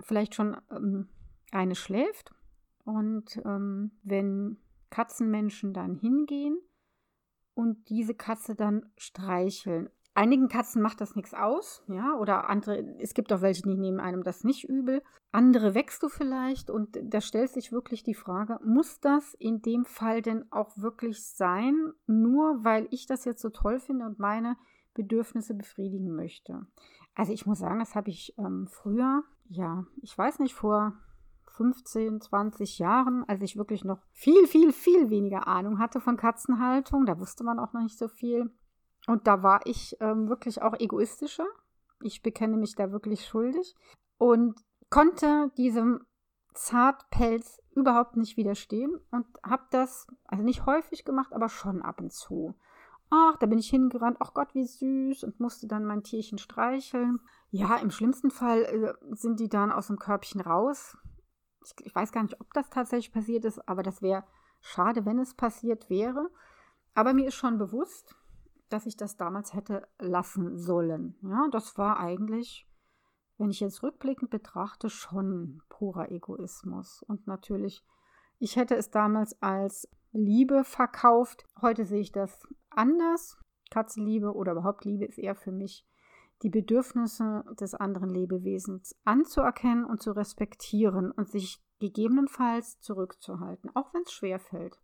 vielleicht 0.00 0.34
schon 0.34 0.56
ähm, 0.70 1.10
eine 1.52 1.74
schläft. 1.74 2.32
Und 2.84 3.36
ähm, 3.44 3.90
wenn 4.02 4.56
Katzenmenschen 4.88 5.74
dann 5.74 5.94
hingehen 5.94 6.58
und 7.52 7.90
diese 7.90 8.14
Katze 8.14 8.54
dann 8.54 8.90
streicheln 8.96 9.90
Einigen 10.14 10.48
Katzen 10.48 10.82
macht 10.82 11.00
das 11.00 11.14
nichts 11.14 11.34
aus, 11.34 11.84
ja, 11.86 12.14
oder 12.14 12.50
andere, 12.50 12.78
es 12.98 13.14
gibt 13.14 13.32
auch 13.32 13.42
welche, 13.42 13.62
die 13.62 13.76
nehmen 13.76 14.00
einem 14.00 14.24
das 14.24 14.42
nicht 14.42 14.68
übel. 14.68 15.02
Andere 15.30 15.74
wächst 15.74 16.02
du 16.02 16.08
vielleicht 16.08 16.68
und 16.68 16.98
da 17.02 17.20
stellt 17.20 17.50
sich 17.50 17.70
wirklich 17.70 18.02
die 18.02 18.14
Frage, 18.14 18.58
muss 18.64 18.98
das 19.00 19.34
in 19.34 19.62
dem 19.62 19.84
Fall 19.84 20.20
denn 20.20 20.50
auch 20.50 20.76
wirklich 20.76 21.24
sein, 21.24 21.92
nur 22.06 22.64
weil 22.64 22.88
ich 22.90 23.06
das 23.06 23.24
jetzt 23.24 23.40
so 23.40 23.50
toll 23.50 23.78
finde 23.78 24.04
und 24.04 24.18
meine 24.18 24.56
Bedürfnisse 24.94 25.54
befriedigen 25.54 26.14
möchte? 26.16 26.66
Also 27.14 27.32
ich 27.32 27.46
muss 27.46 27.60
sagen, 27.60 27.78
das 27.78 27.94
habe 27.94 28.10
ich 28.10 28.34
ähm, 28.38 28.66
früher, 28.68 29.22
ja, 29.48 29.84
ich 30.02 30.16
weiß 30.16 30.40
nicht, 30.40 30.54
vor 30.54 30.94
15, 31.50 32.20
20 32.20 32.78
Jahren, 32.78 33.24
als 33.28 33.42
ich 33.42 33.56
wirklich 33.56 33.84
noch 33.84 34.02
viel, 34.12 34.46
viel, 34.46 34.72
viel 34.72 35.10
weniger 35.10 35.46
Ahnung 35.46 35.78
hatte 35.78 36.00
von 36.00 36.16
Katzenhaltung, 36.16 37.06
da 37.06 37.20
wusste 37.20 37.44
man 37.44 37.58
auch 37.58 37.72
noch 37.72 37.82
nicht 37.82 37.98
so 37.98 38.08
viel, 38.08 38.50
und 39.10 39.26
da 39.26 39.42
war 39.42 39.66
ich 39.66 39.96
ähm, 39.98 40.28
wirklich 40.28 40.62
auch 40.62 40.78
egoistischer. 40.78 41.46
Ich 42.00 42.22
bekenne 42.22 42.56
mich 42.56 42.76
da 42.76 42.92
wirklich 42.92 43.26
schuldig 43.26 43.74
und 44.18 44.54
konnte 44.88 45.50
diesem 45.56 46.06
Zartpelz 46.54 47.60
überhaupt 47.74 48.16
nicht 48.16 48.36
widerstehen 48.36 48.92
und 49.10 49.26
habe 49.44 49.64
das, 49.72 50.06
also 50.26 50.44
nicht 50.44 50.64
häufig 50.64 51.04
gemacht, 51.04 51.32
aber 51.32 51.48
schon 51.48 51.82
ab 51.82 52.00
und 52.00 52.12
zu. 52.12 52.54
Ach, 53.10 53.36
da 53.38 53.46
bin 53.46 53.58
ich 53.58 53.68
hingerannt, 53.68 54.18
ach 54.20 54.32
Gott, 54.32 54.54
wie 54.54 54.64
süß 54.64 55.24
und 55.24 55.40
musste 55.40 55.66
dann 55.66 55.84
mein 55.84 56.04
Tierchen 56.04 56.38
streicheln. 56.38 57.18
Ja, 57.50 57.78
im 57.78 57.90
schlimmsten 57.90 58.30
Fall 58.30 58.62
äh, 58.62 58.94
sind 59.16 59.40
die 59.40 59.48
dann 59.48 59.72
aus 59.72 59.88
dem 59.88 59.98
Körbchen 59.98 60.40
raus. 60.40 60.96
Ich, 61.64 61.74
ich 61.84 61.94
weiß 61.94 62.12
gar 62.12 62.22
nicht, 62.22 62.40
ob 62.40 62.52
das 62.54 62.70
tatsächlich 62.70 63.12
passiert 63.12 63.44
ist, 63.44 63.68
aber 63.68 63.82
das 63.82 64.02
wäre 64.02 64.22
schade, 64.60 65.04
wenn 65.04 65.18
es 65.18 65.34
passiert 65.34 65.90
wäre. 65.90 66.30
Aber 66.94 67.12
mir 67.12 67.26
ist 67.26 67.34
schon 67.34 67.58
bewusst, 67.58 68.14
dass 68.70 68.86
ich 68.86 68.96
das 68.96 69.16
damals 69.16 69.52
hätte 69.54 69.86
lassen 69.98 70.56
sollen. 70.56 71.16
Ja, 71.22 71.48
das 71.50 71.76
war 71.76 71.98
eigentlich, 71.98 72.66
wenn 73.36 73.50
ich 73.50 73.60
jetzt 73.60 73.82
rückblickend 73.82 74.30
betrachte, 74.30 74.88
schon 74.88 75.62
purer 75.68 76.10
Egoismus. 76.10 77.02
Und 77.02 77.26
natürlich, 77.26 77.84
ich 78.38 78.56
hätte 78.56 78.76
es 78.76 78.90
damals 78.90 79.40
als 79.42 79.88
Liebe 80.12 80.64
verkauft. 80.64 81.44
Heute 81.60 81.84
sehe 81.84 82.00
ich 82.00 82.12
das 82.12 82.46
anders. 82.70 83.38
Katzenliebe 83.70 84.34
oder 84.34 84.52
überhaupt 84.52 84.84
Liebe 84.84 85.04
ist 85.04 85.18
eher 85.18 85.36
für 85.36 85.52
mich 85.52 85.86
die 86.42 86.50
Bedürfnisse 86.50 87.44
des 87.60 87.74
anderen 87.74 88.08
Lebewesens 88.08 88.96
anzuerkennen 89.04 89.84
und 89.84 90.02
zu 90.02 90.12
respektieren 90.12 91.10
und 91.12 91.28
sich 91.28 91.62
gegebenenfalls 91.80 92.80
zurückzuhalten, 92.80 93.70
auch 93.74 93.92
wenn 93.94 94.02
es 94.02 94.12
schwer 94.12 94.38
fällt. 94.38 94.80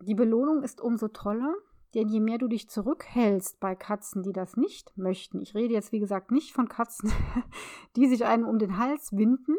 Die 0.00 0.14
Belohnung 0.14 0.62
ist 0.62 0.80
umso 0.80 1.08
toller, 1.08 1.54
denn 1.94 2.08
je 2.08 2.20
mehr 2.20 2.38
du 2.38 2.48
dich 2.48 2.68
zurückhältst 2.68 3.60
bei 3.60 3.74
Katzen, 3.74 4.22
die 4.22 4.32
das 4.32 4.56
nicht 4.56 4.96
möchten, 4.96 5.40
ich 5.40 5.54
rede 5.54 5.74
jetzt 5.74 5.92
wie 5.92 6.00
gesagt 6.00 6.30
nicht 6.30 6.52
von 6.52 6.68
Katzen, 6.68 7.12
die 7.96 8.08
sich 8.08 8.24
einem 8.24 8.46
um 8.46 8.58
den 8.58 8.78
Hals 8.78 9.16
winden 9.16 9.56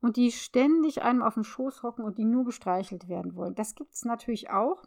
und 0.00 0.16
die 0.16 0.32
ständig 0.32 1.02
einem 1.02 1.22
auf 1.22 1.34
den 1.34 1.44
Schoß 1.44 1.82
hocken 1.82 2.04
und 2.04 2.18
die 2.18 2.24
nur 2.24 2.44
gestreichelt 2.44 3.08
werden 3.08 3.36
wollen. 3.36 3.54
Das 3.54 3.74
gibt 3.74 3.94
es 3.94 4.04
natürlich 4.04 4.50
auch. 4.50 4.84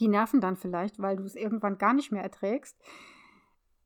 Die 0.00 0.08
nerven 0.08 0.40
dann 0.40 0.56
vielleicht, 0.56 0.98
weil 0.98 1.16
du 1.16 1.24
es 1.24 1.36
irgendwann 1.36 1.78
gar 1.78 1.92
nicht 1.92 2.10
mehr 2.10 2.22
erträgst. 2.22 2.76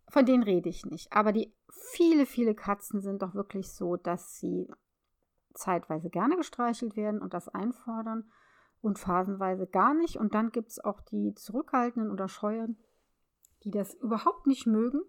Von 0.09 0.25
denen 0.25 0.43
rede 0.43 0.69
ich 0.69 0.87
nicht. 0.87 1.13
Aber 1.13 1.33
die 1.33 1.55
viele, 1.71 2.25
viele 2.25 2.55
Katzen 2.55 3.03
sind 3.03 3.21
doch 3.21 3.35
wirklich 3.35 3.71
so, 3.73 3.97
dass 3.97 4.39
sie 4.39 4.71
zeitweise 5.53 6.09
gerne 6.09 6.37
gestreichelt 6.37 6.97
werden 6.97 7.21
und 7.21 7.35
das 7.35 7.49
einfordern 7.49 8.31
und 8.81 8.99
phasenweise 8.99 9.67
gar 9.67 9.95
nicht. 9.95 10.17
Und 10.17 10.35
dann 10.35 10.51
gibt 10.51 10.71
es 10.71 10.83
auch 10.83 11.01
die 11.01 11.35
Zurückhaltenden 11.35 12.11
oder 12.11 12.29
Scheuen, 12.29 12.79
die 13.65 13.71
das 13.71 13.95
überhaupt 13.95 14.47
nicht 14.47 14.67
mögen. 14.67 15.01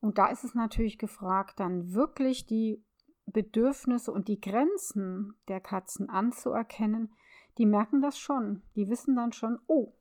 Und 0.00 0.18
da 0.18 0.26
ist 0.28 0.44
es 0.44 0.54
natürlich 0.54 0.98
gefragt, 0.98 1.60
dann 1.60 1.92
wirklich 1.92 2.46
die 2.46 2.82
Bedürfnisse 3.26 4.12
und 4.12 4.28
die 4.28 4.40
Grenzen 4.40 5.34
der 5.48 5.60
Katzen 5.60 6.08
anzuerkennen. 6.08 7.12
Die 7.58 7.66
merken 7.66 8.00
das 8.00 8.18
schon. 8.18 8.62
Die 8.76 8.88
wissen 8.88 9.16
dann 9.16 9.32
schon, 9.32 9.58
oh, 9.66 9.92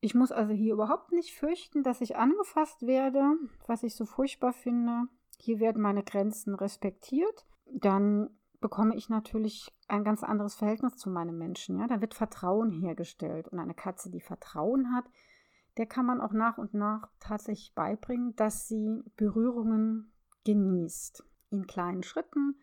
ich 0.00 0.14
muss 0.14 0.32
also 0.32 0.52
hier 0.52 0.74
überhaupt 0.74 1.12
nicht 1.12 1.34
fürchten, 1.34 1.82
dass 1.82 2.00
ich 2.00 2.16
angefasst 2.16 2.86
werde, 2.86 3.36
was 3.66 3.82
ich 3.82 3.94
so 3.94 4.06
furchtbar 4.06 4.52
finde. 4.52 5.04
Hier 5.38 5.60
werden 5.60 5.82
meine 5.82 6.02
Grenzen 6.02 6.54
respektiert. 6.54 7.46
Dann 7.66 8.30
bekomme 8.60 8.94
ich 8.96 9.08
natürlich 9.08 9.72
ein 9.88 10.04
ganz 10.04 10.22
anderes 10.22 10.54
Verhältnis 10.54 10.96
zu 10.96 11.10
meinem 11.10 11.38
Menschen. 11.38 11.78
Ja? 11.78 11.86
Da 11.86 12.00
wird 12.00 12.14
Vertrauen 12.14 12.70
hergestellt. 12.70 13.48
Und 13.48 13.58
eine 13.58 13.74
Katze, 13.74 14.10
die 14.10 14.20
Vertrauen 14.20 14.94
hat, 14.94 15.04
der 15.76 15.86
kann 15.86 16.06
man 16.06 16.20
auch 16.20 16.32
nach 16.32 16.58
und 16.58 16.74
nach 16.74 17.08
tatsächlich 17.20 17.74
beibringen, 17.74 18.34
dass 18.36 18.68
sie 18.68 19.02
Berührungen 19.16 20.12
genießt. 20.44 21.24
In 21.50 21.66
kleinen 21.66 22.02
Schritten 22.02 22.56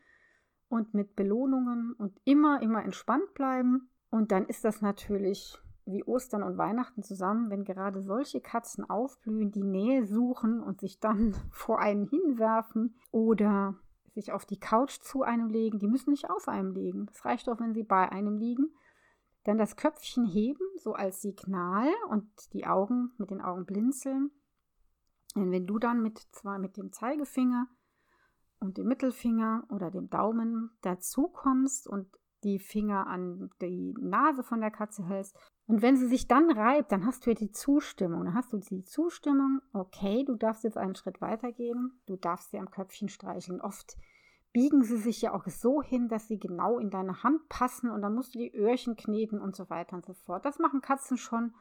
und 0.70 0.94
mit 0.94 1.16
Belohnungen 1.16 1.94
und 1.94 2.20
immer, 2.24 2.62
immer 2.62 2.84
entspannt 2.84 3.34
bleiben. 3.34 3.90
Und 4.10 4.32
dann 4.32 4.46
ist 4.46 4.64
das 4.64 4.82
natürlich 4.82 5.58
wie 5.86 6.04
Ostern 6.04 6.44
und 6.44 6.58
Weihnachten 6.58 7.02
zusammen, 7.02 7.50
wenn 7.50 7.64
gerade 7.64 8.02
solche 8.02 8.42
Katzen 8.42 8.90
aufblühen, 8.90 9.52
die 9.52 9.64
Nähe 9.64 10.06
suchen 10.06 10.62
und 10.62 10.82
sich 10.82 11.00
dann 11.00 11.34
vor 11.52 11.80
einen 11.80 12.06
hinwerfen 12.06 12.96
oder 13.12 13.76
sich 14.18 14.32
auf 14.32 14.46
die 14.46 14.60
Couch 14.60 15.00
zu 15.00 15.22
einem 15.22 15.50
legen. 15.50 15.78
Die 15.78 15.88
müssen 15.88 16.10
nicht 16.10 16.30
auf 16.30 16.48
einem 16.48 16.72
liegen. 16.72 17.08
Es 17.12 17.24
reicht 17.24 17.48
doch, 17.48 17.60
wenn 17.60 17.76
sie 17.76 17.84
bei 17.84 18.12
einem 18.12 18.38
liegen. 18.38 18.74
Dann 19.44 19.60
das 19.60 19.76
Köpfchen 19.76 20.26
heben, 20.26 20.64
so 20.78 20.94
als 20.94 21.22
Signal 21.22 21.88
und 22.10 22.28
die 22.54 22.66
Augen 22.66 23.12
mit 23.18 23.30
den 23.30 23.42
Augen 23.42 23.66
blinzeln. 23.66 24.32
Und 25.36 25.52
wenn 25.52 25.68
du 25.68 25.78
dann 25.78 26.02
mit 26.02 26.18
zwar 26.32 26.58
mit 26.58 26.78
dem 26.78 26.92
Zeigefinger 26.92 27.68
und 28.60 28.78
dem 28.78 28.88
Mittelfinger 28.88 29.66
oder 29.70 29.92
dem 29.92 30.10
Daumen 30.10 30.72
dazu 30.82 31.28
kommst 31.28 31.88
und 31.88 32.08
die 32.48 32.60
Finger 32.60 33.08
an 33.08 33.50
die 33.62 33.94
Nase 34.00 34.44
von 34.44 34.62
der 34.62 34.72
Katze 34.72 35.04
hältst. 35.04 35.38
Und 35.68 35.82
wenn 35.82 35.98
sie 35.98 36.08
sich 36.08 36.28
dann 36.28 36.50
reibt, 36.50 36.92
dann 36.92 37.06
hast 37.06 37.26
du 37.26 37.32
ja 37.32 37.36
die 37.36 37.52
Zustimmung. 37.52 38.26
Dann 38.26 38.34
hast 38.34 38.54
du 38.54 38.58
die 38.58 38.84
Zustimmung, 38.84 39.62
okay, 39.74 40.24
du 40.26 40.36
darfst 40.36 40.64
jetzt 40.64 40.78
einen 40.78 40.96
Schritt 40.96 41.22
weitergehen, 41.22 42.00
du 42.08 42.16
darfst 42.16 42.52
sie 42.52 42.60
am 42.60 42.72
Köpfchen 42.72 43.10
streicheln. 43.10 43.62
Oft 43.62 43.98
biegen 44.54 44.84
sie 44.84 44.98
sich 44.98 45.22
ja 45.22 45.34
auch 45.34 45.46
so 45.48 45.82
hin, 45.82 46.08
dass 46.08 46.28
sie 46.28 46.40
genau 46.40 46.80
in 46.80 46.90
deine 46.90 47.22
Hand 47.22 47.48
passen 47.50 47.92
und 47.92 48.02
dann 48.02 48.16
musst 48.16 48.34
du 48.34 48.40
die 48.40 48.56
Öhrchen 48.56 48.96
kneten 48.96 49.40
und 49.40 49.56
so 49.56 49.70
weiter 49.70 49.96
und 49.96 50.06
so 50.06 50.14
fort. 50.14 50.46
Das 50.46 50.58
machen 50.58 50.82
Katzen 50.82 51.18
schon 51.18 51.54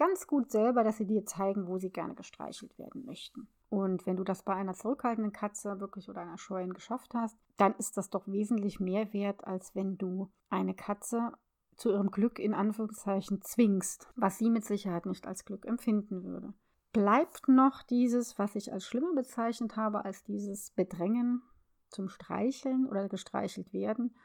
ganz 0.00 0.26
gut 0.26 0.50
selber, 0.50 0.82
dass 0.82 0.96
sie 0.96 1.06
dir 1.06 1.26
zeigen, 1.26 1.68
wo 1.68 1.76
sie 1.76 1.90
gerne 1.90 2.14
gestreichelt 2.14 2.78
werden 2.78 3.04
möchten. 3.04 3.48
Und 3.68 4.06
wenn 4.06 4.16
du 4.16 4.24
das 4.24 4.42
bei 4.42 4.54
einer 4.54 4.72
zurückhaltenden 4.72 5.34
Katze 5.34 5.78
wirklich 5.78 6.08
oder 6.08 6.22
einer 6.22 6.38
scheuen 6.38 6.72
geschafft 6.72 7.12
hast, 7.12 7.36
dann 7.58 7.74
ist 7.74 7.98
das 7.98 8.08
doch 8.08 8.26
wesentlich 8.26 8.80
mehr 8.80 9.12
wert, 9.12 9.46
als 9.46 9.74
wenn 9.74 9.98
du 9.98 10.30
eine 10.48 10.74
Katze 10.74 11.32
zu 11.76 11.90
ihrem 11.90 12.10
Glück 12.10 12.38
in 12.38 12.54
Anführungszeichen 12.54 13.42
zwingst, 13.42 14.08
was 14.16 14.38
sie 14.38 14.48
mit 14.48 14.64
Sicherheit 14.64 15.04
nicht 15.04 15.26
als 15.26 15.44
Glück 15.44 15.66
empfinden 15.66 16.24
würde. 16.24 16.54
Bleibt 16.92 17.46
noch 17.46 17.82
dieses, 17.82 18.38
was 18.38 18.56
ich 18.56 18.72
als 18.72 18.86
schlimmer 18.86 19.14
bezeichnet 19.14 19.76
habe, 19.76 20.06
als 20.06 20.24
dieses 20.24 20.70
Bedrängen 20.70 21.42
zum 21.88 22.08
Streicheln 22.08 22.86
oder 22.86 23.10
gestreichelt 23.10 23.74
werden, 23.74 24.16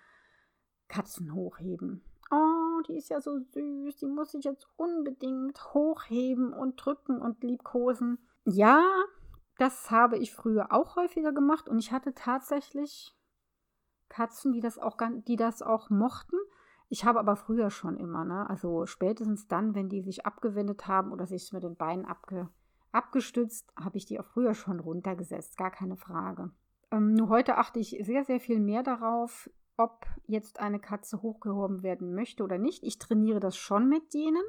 Katzen 0.88 1.34
hochheben. 1.34 2.02
Die 2.88 2.98
ist 2.98 3.10
ja 3.10 3.22
so 3.22 3.40
süß, 3.40 3.98
die 3.98 4.08
muss 4.08 4.34
ich 4.34 4.44
jetzt 4.44 4.68
unbedingt 4.78 5.74
hochheben 5.74 6.54
und 6.54 6.76
drücken 6.78 7.22
und 7.22 7.44
liebkosen. 7.44 8.20
Ja, 8.46 8.84
das 9.58 9.92
habe 9.92 10.18
ich 10.18 10.34
früher 10.34 10.72
auch 10.72 10.96
häufiger 10.96 11.32
gemacht 11.32 11.70
und 11.70 11.80
ich 11.80 11.92
hatte 11.92 12.14
tatsächlich 12.14 13.16
Katzen, 14.10 14.52
die 14.52 14.62
das 14.62 14.78
auch, 14.78 14.98
die 15.28 15.36
das 15.36 15.62
auch 15.62 15.90
mochten. 15.90 16.38
Ich 16.90 17.06
habe 17.06 17.20
aber 17.20 17.36
früher 17.36 17.72
schon 17.72 17.98
immer, 17.98 18.26
ne? 18.26 18.50
also 18.50 18.86
spätestens 18.86 19.48
dann, 19.48 19.74
wenn 19.74 19.90
die 19.90 20.02
sich 20.02 20.26
abgewendet 20.26 20.88
haben 20.88 21.12
oder 21.12 21.26
sich 21.26 21.52
mit 21.52 21.64
den 21.64 21.76
Beinen 21.76 22.06
abge, 22.06 22.50
abgestützt, 22.92 23.74
habe 23.76 23.98
ich 23.98 24.06
die 24.06 24.20
auch 24.20 24.26
früher 24.26 24.54
schon 24.54 24.80
runtergesetzt, 24.80 25.58
gar 25.58 25.72
keine 25.72 25.98
Frage. 25.98 26.52
Ähm, 26.92 27.14
nur 27.14 27.30
heute 27.30 27.58
achte 27.58 27.80
ich 27.80 27.98
sehr, 28.02 28.24
sehr 28.24 28.40
viel 28.40 28.60
mehr 28.60 28.84
darauf, 28.84 29.50
ob 29.78 30.06
jetzt 30.26 30.60
eine 30.60 30.80
Katze 30.80 31.22
hochgehoben 31.22 31.84
werden 31.84 32.14
möchte 32.14 32.44
oder 32.44 32.58
nicht. 32.58 32.84
Ich 32.84 32.98
trainiere 32.98 33.40
das 33.40 33.58
schon 33.58 33.90
mit 33.90 34.14
denen, 34.14 34.44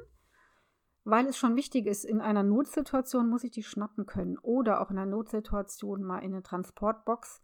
weil 1.03 1.27
es 1.27 1.37
schon 1.37 1.55
wichtig 1.55 1.85
ist, 1.85 2.05
in 2.05 2.21
einer 2.21 2.43
Notsituation 2.43 3.29
muss 3.29 3.43
ich 3.43 3.51
die 3.51 3.63
schnappen 3.63 4.05
können 4.05 4.37
oder 4.37 4.81
auch 4.81 4.91
in 4.91 4.97
einer 4.97 5.09
Notsituation 5.09 6.03
mal 6.03 6.19
in 6.19 6.33
eine 6.33 6.43
Transportbox 6.43 7.41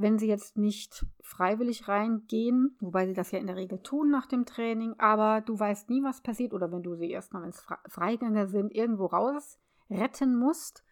wenn 0.00 0.18
sie 0.18 0.28
jetzt 0.28 0.56
nicht 0.56 1.04
freiwillig 1.20 1.86
reingehen, 1.86 2.76
wobei 2.80 3.06
sie 3.06 3.12
das 3.12 3.32
ja 3.32 3.38
in 3.38 3.46
der 3.46 3.56
Regel 3.56 3.82
tun 3.82 4.10
nach 4.10 4.26
dem 4.26 4.46
Training, 4.46 4.94
aber 4.98 5.42
du 5.42 5.58
weißt 5.58 5.90
nie, 5.90 6.02
was 6.02 6.22
passiert 6.22 6.54
oder 6.54 6.72
wenn 6.72 6.82
du 6.82 6.94
sie 6.94 7.10
erstmal, 7.10 7.42
wenn 7.42 7.50
es 7.50 7.62
Freigänger 7.86 8.46
sind, 8.46 8.74
irgendwo 8.74 9.06
raus 9.06 9.58
retten 9.90 10.38
musst. 10.38 10.84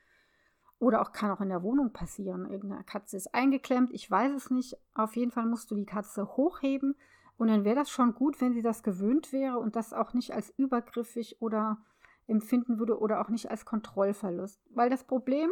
Oder 0.78 1.02
auch 1.02 1.12
kann 1.12 1.30
auch 1.30 1.40
in 1.40 1.49
der 1.49 1.62
Wohnung 1.62 1.92
passieren. 1.92 2.50
Irgendeine 2.50 2.85
Katze 2.85 3.16
ist 3.16 3.35
eingeklemmt, 3.35 3.90
ich 3.92 4.08
weiß 4.11 4.32
es 4.32 4.50
nicht. 4.50 4.76
Auf 4.94 5.16
jeden 5.16 5.32
Fall 5.32 5.47
musst 5.47 5.70
du 5.70 5.75
die 5.75 5.87
Katze 5.87 6.37
hochheben 6.37 6.94
und 7.37 7.49
dann 7.49 7.64
wäre 7.64 7.76
das 7.76 7.88
schon 7.88 8.14
gut, 8.14 8.40
wenn 8.40 8.52
sie 8.52 8.62
das 8.62 8.82
gewöhnt 8.82 9.32
wäre 9.32 9.58
und 9.58 9.76
das 9.76 9.92
auch 9.92 10.12
nicht 10.12 10.35
als 10.35 10.50
übergriffig 10.56 11.40
oder 11.40 11.78
empfinden 12.26 12.78
würde 12.78 12.99
oder 12.99 13.20
auch 13.20 13.28
nicht 13.28 13.50
als 13.50 13.64
Kontrollverlust. 13.64 14.61
Weil 14.70 14.90
das 14.90 15.04
Problem 15.04 15.50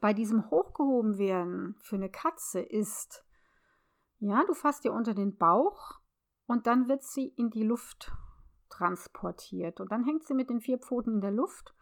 bei 0.00 0.14
diesem 0.14 0.50
hochgehoben 0.50 1.18
werden 1.18 1.76
für 1.80 1.96
eine 1.96 2.08
Katze 2.08 2.60
ist, 2.60 3.24
ja, 4.20 4.44
du 4.44 4.54
fasst 4.54 4.84
ihr 4.84 4.92
unter 4.92 5.14
den 5.14 5.36
Bauch 5.36 6.00
und 6.46 6.66
dann 6.66 6.88
wird 6.88 7.02
sie 7.02 7.26
in 7.36 7.50
die 7.50 7.64
Luft 7.64 8.12
transportiert 8.68 9.80
und 9.80 9.90
dann 9.90 10.04
hängt 10.04 10.24
sie 10.24 10.34
mit 10.34 10.48
den 10.48 10.60
vier 10.60 10.78
Pfoten 10.78 11.14
in 11.14 11.20
der 11.20 11.32
Luft 11.32 11.74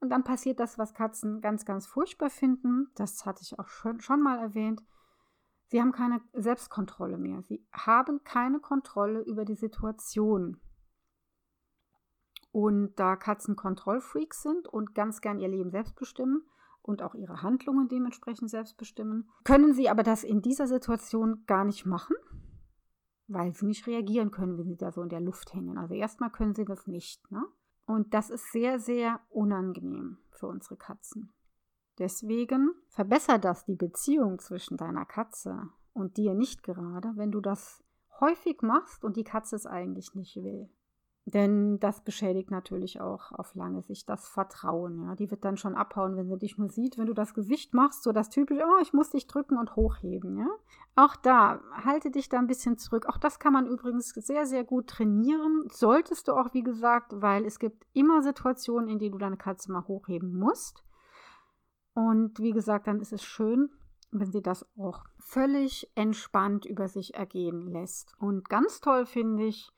und 0.00 0.10
dann 0.10 0.24
passiert 0.24 0.60
das, 0.60 0.78
was 0.78 0.94
Katzen 0.94 1.40
ganz, 1.40 1.64
ganz 1.64 1.86
furchtbar 1.86 2.30
finden. 2.30 2.90
Das 2.94 3.24
hatte 3.26 3.42
ich 3.42 3.58
auch 3.58 3.68
schon, 3.68 4.00
schon 4.00 4.22
mal 4.22 4.38
erwähnt. 4.38 4.82
Sie 5.68 5.80
haben 5.80 5.92
keine 5.92 6.20
Selbstkontrolle 6.32 7.16
mehr. 7.16 7.42
Sie 7.42 7.64
haben 7.72 8.24
keine 8.24 8.58
Kontrolle 8.60 9.20
über 9.20 9.44
die 9.44 9.54
Situation. 9.54 10.60
Und 12.50 12.98
da 12.98 13.14
Katzen 13.14 13.54
Kontrollfreaks 13.54 14.42
sind 14.42 14.66
und 14.66 14.94
ganz 14.94 15.20
gern 15.20 15.38
ihr 15.38 15.48
Leben 15.48 15.70
selbst 15.70 15.94
bestimmen, 15.94 16.42
und 16.82 17.02
auch 17.02 17.14
ihre 17.14 17.42
Handlungen 17.42 17.88
dementsprechend 17.88 18.50
selbst 18.50 18.76
bestimmen. 18.76 19.28
Können 19.44 19.74
sie 19.74 19.88
aber 19.88 20.02
das 20.02 20.24
in 20.24 20.42
dieser 20.42 20.66
Situation 20.66 21.44
gar 21.46 21.64
nicht 21.64 21.86
machen, 21.86 22.16
weil 23.26 23.54
sie 23.54 23.66
nicht 23.66 23.86
reagieren 23.86 24.30
können, 24.30 24.58
wenn 24.58 24.68
sie 24.68 24.76
da 24.76 24.92
so 24.92 25.02
in 25.02 25.08
der 25.08 25.20
Luft 25.20 25.54
hängen. 25.54 25.78
Also 25.78 25.94
erstmal 25.94 26.30
können 26.30 26.54
sie 26.54 26.64
das 26.64 26.86
nicht. 26.86 27.30
Ne? 27.30 27.44
Und 27.90 28.14
das 28.14 28.30
ist 28.30 28.52
sehr, 28.52 28.78
sehr 28.78 29.18
unangenehm 29.30 30.18
für 30.30 30.46
unsere 30.46 30.76
Katzen. 30.76 31.32
Deswegen 31.98 32.70
verbessert 32.86 33.44
das 33.44 33.64
die 33.64 33.74
Beziehung 33.74 34.38
zwischen 34.38 34.76
deiner 34.76 35.04
Katze 35.04 35.70
und 35.92 36.16
dir 36.16 36.34
nicht 36.34 36.62
gerade, 36.62 37.10
wenn 37.16 37.32
du 37.32 37.40
das 37.40 37.82
häufig 38.20 38.62
machst 38.62 39.02
und 39.02 39.16
die 39.16 39.24
Katze 39.24 39.56
es 39.56 39.66
eigentlich 39.66 40.14
nicht 40.14 40.36
will. 40.36 40.70
Denn 41.32 41.78
das 41.78 42.00
beschädigt 42.02 42.50
natürlich 42.50 43.00
auch 43.00 43.30
auf 43.32 43.54
lange 43.54 43.82
Sicht 43.82 44.08
das 44.08 44.28
Vertrauen. 44.28 45.04
Ja. 45.04 45.14
Die 45.14 45.30
wird 45.30 45.44
dann 45.44 45.56
schon 45.56 45.76
abhauen, 45.76 46.16
wenn 46.16 46.28
sie 46.28 46.38
dich 46.38 46.58
nur 46.58 46.68
sieht, 46.68 46.98
wenn 46.98 47.06
du 47.06 47.14
das 47.14 47.34
Gewicht 47.34 47.72
machst, 47.72 48.02
so 48.02 48.10
das 48.10 48.30
typische, 48.30 48.64
oh, 48.64 48.80
ich 48.82 48.92
muss 48.92 49.10
dich 49.10 49.28
drücken 49.28 49.56
und 49.56 49.76
hochheben. 49.76 50.38
Ja. 50.38 50.48
Auch 50.96 51.14
da, 51.14 51.60
halte 51.84 52.10
dich 52.10 52.28
da 52.28 52.38
ein 52.38 52.48
bisschen 52.48 52.78
zurück. 52.78 53.06
Auch 53.06 53.16
das 53.16 53.38
kann 53.38 53.52
man 53.52 53.66
übrigens 53.66 54.08
sehr, 54.08 54.44
sehr 54.44 54.64
gut 54.64 54.88
trainieren. 54.88 55.68
Solltest 55.70 56.26
du 56.26 56.32
auch, 56.32 56.52
wie 56.52 56.64
gesagt, 56.64 57.12
weil 57.14 57.44
es 57.44 57.60
gibt 57.60 57.86
immer 57.92 58.22
Situationen, 58.22 58.88
in 58.88 58.98
denen 58.98 59.12
du 59.12 59.18
deine 59.18 59.36
Katze 59.36 59.70
mal 59.70 59.86
hochheben 59.86 60.36
musst. 60.36 60.82
Und 61.94 62.40
wie 62.40 62.52
gesagt, 62.52 62.88
dann 62.88 63.00
ist 63.00 63.12
es 63.12 63.22
schön, 63.22 63.70
wenn 64.10 64.32
sie 64.32 64.42
das 64.42 64.66
auch 64.76 65.04
völlig 65.18 65.88
entspannt 65.94 66.66
über 66.66 66.88
sich 66.88 67.14
ergehen 67.14 67.68
lässt. 67.68 68.14
Und 68.18 68.48
ganz 68.48 68.80
toll 68.80 69.06
finde 69.06 69.44
ich, 69.44 69.70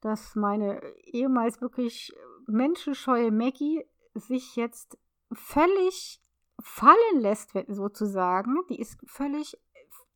dass 0.00 0.36
meine 0.36 0.82
ehemals 1.04 1.60
wirklich 1.60 2.14
menschenscheue 2.46 3.30
Maggie 3.30 3.84
sich 4.14 4.56
jetzt 4.56 4.98
völlig 5.32 6.20
fallen 6.60 7.20
lässt, 7.20 7.52
sozusagen. 7.68 8.56
Die 8.68 8.80
ist 8.80 8.98
völlig 9.06 9.58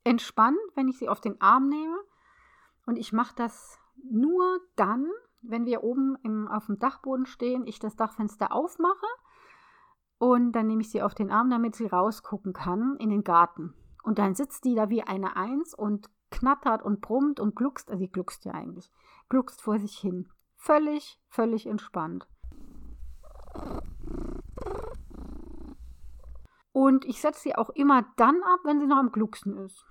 entspannt, 0.05 0.59
wenn 0.75 0.89
ich 0.89 0.99
sie 0.99 1.09
auf 1.09 1.21
den 1.21 1.41
Arm 1.41 1.69
nehme. 1.69 1.99
Und 2.87 2.97
ich 2.97 3.13
mache 3.13 3.35
das 3.37 3.79
nur 4.11 4.61
dann, 4.77 5.11
wenn 5.43 5.67
wir 5.67 5.83
oben 5.83 6.17
im, 6.23 6.49
auf 6.49 6.67
dem 6.67 6.79
Dachboden 6.79 7.27
stehen, 7.27 7.67
ich 7.67 7.79
das 7.79 7.97
Dachfenster 7.97 8.53
aufmache 8.53 9.07
und 10.19 10.53
dann 10.53 10.67
nehme 10.67 10.83
ich 10.83 10.91
sie 10.91 11.03
auf 11.03 11.15
den 11.15 11.31
Arm, 11.31 11.51
damit 11.51 11.75
sie 11.75 11.87
rausgucken 11.87 12.53
kann 12.53 12.97
in 12.99 13.09
den 13.11 13.25
Garten. 13.25 13.75
Und 14.03 14.19
dann 14.19 14.35
sitzt 14.35 14.65
die 14.65 14.75
da 14.75 14.91
wie 14.91 15.03
eine 15.03 15.37
Eins 15.37 15.75
und 15.75 16.11
knattert 16.31 16.83
und 16.83 17.01
brummt 17.01 17.41
und 17.41 17.57
gluckst, 17.57 17.91
also 17.91 18.01
sie 18.01 18.11
gluckst 18.11 18.45
ja 18.45 18.53
eigentlich, 18.53 18.91
gluckst 19.31 19.63
vor 19.63 19.79
sich 19.79 19.97
hin. 19.99 20.29
Völlig, 20.57 21.19
völlig 21.29 21.67
entspannt. 21.67 22.29
Und 26.73 27.05
ich 27.07 27.21
setze 27.21 27.41
sie 27.41 27.57
auch 27.57 27.71
immer 27.71 28.05
dann 28.17 28.43
ab, 28.43 28.61
wenn 28.65 28.79
sie 28.79 28.87
noch 28.87 28.99
am 28.99 29.13
Glucksen 29.13 29.57
ist. 29.57 29.87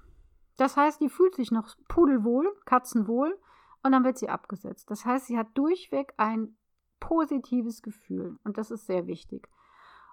Das 0.57 0.77
heißt, 0.77 1.01
die 1.01 1.09
fühlt 1.09 1.35
sich 1.35 1.51
noch 1.51 1.75
pudelwohl, 1.87 2.55
katzenwohl, 2.65 3.39
und 3.81 3.93
dann 3.93 4.03
wird 4.03 4.17
sie 4.17 4.29
abgesetzt. 4.29 4.91
Das 4.91 5.05
heißt, 5.05 5.27
sie 5.27 5.37
hat 5.37 5.47
durchweg 5.57 6.13
ein 6.17 6.57
positives 6.99 7.81
Gefühl 7.81 8.37
und 8.43 8.57
das 8.57 8.71
ist 8.71 8.85
sehr 8.85 9.07
wichtig. 9.07 9.47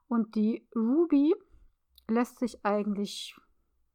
Und 0.09 0.37
die 0.37 0.67
Ruby 0.75 1.35
lässt 2.09 2.39
sich 2.39 2.65
eigentlich 2.65 3.37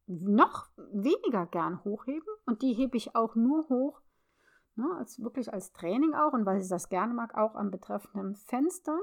noch 0.06 0.68
weniger 0.76 1.46
gern 1.46 1.82
hochheben 1.84 2.28
und 2.44 2.60
die 2.60 2.74
hebe 2.74 2.98
ich 2.98 3.16
auch 3.16 3.34
nur 3.34 3.68
hoch, 3.68 4.02
ne, 4.76 4.86
als 4.98 5.22
wirklich 5.22 5.52
als 5.52 5.72
Training 5.72 6.14
auch 6.14 6.32
und 6.32 6.46
weil 6.46 6.60
sie 6.60 6.68
das 6.68 6.88
gerne 6.88 7.14
mag, 7.14 7.36
auch 7.36 7.54
am 7.54 7.70
betreffenden 7.70 8.36
Fenster, 8.36 8.98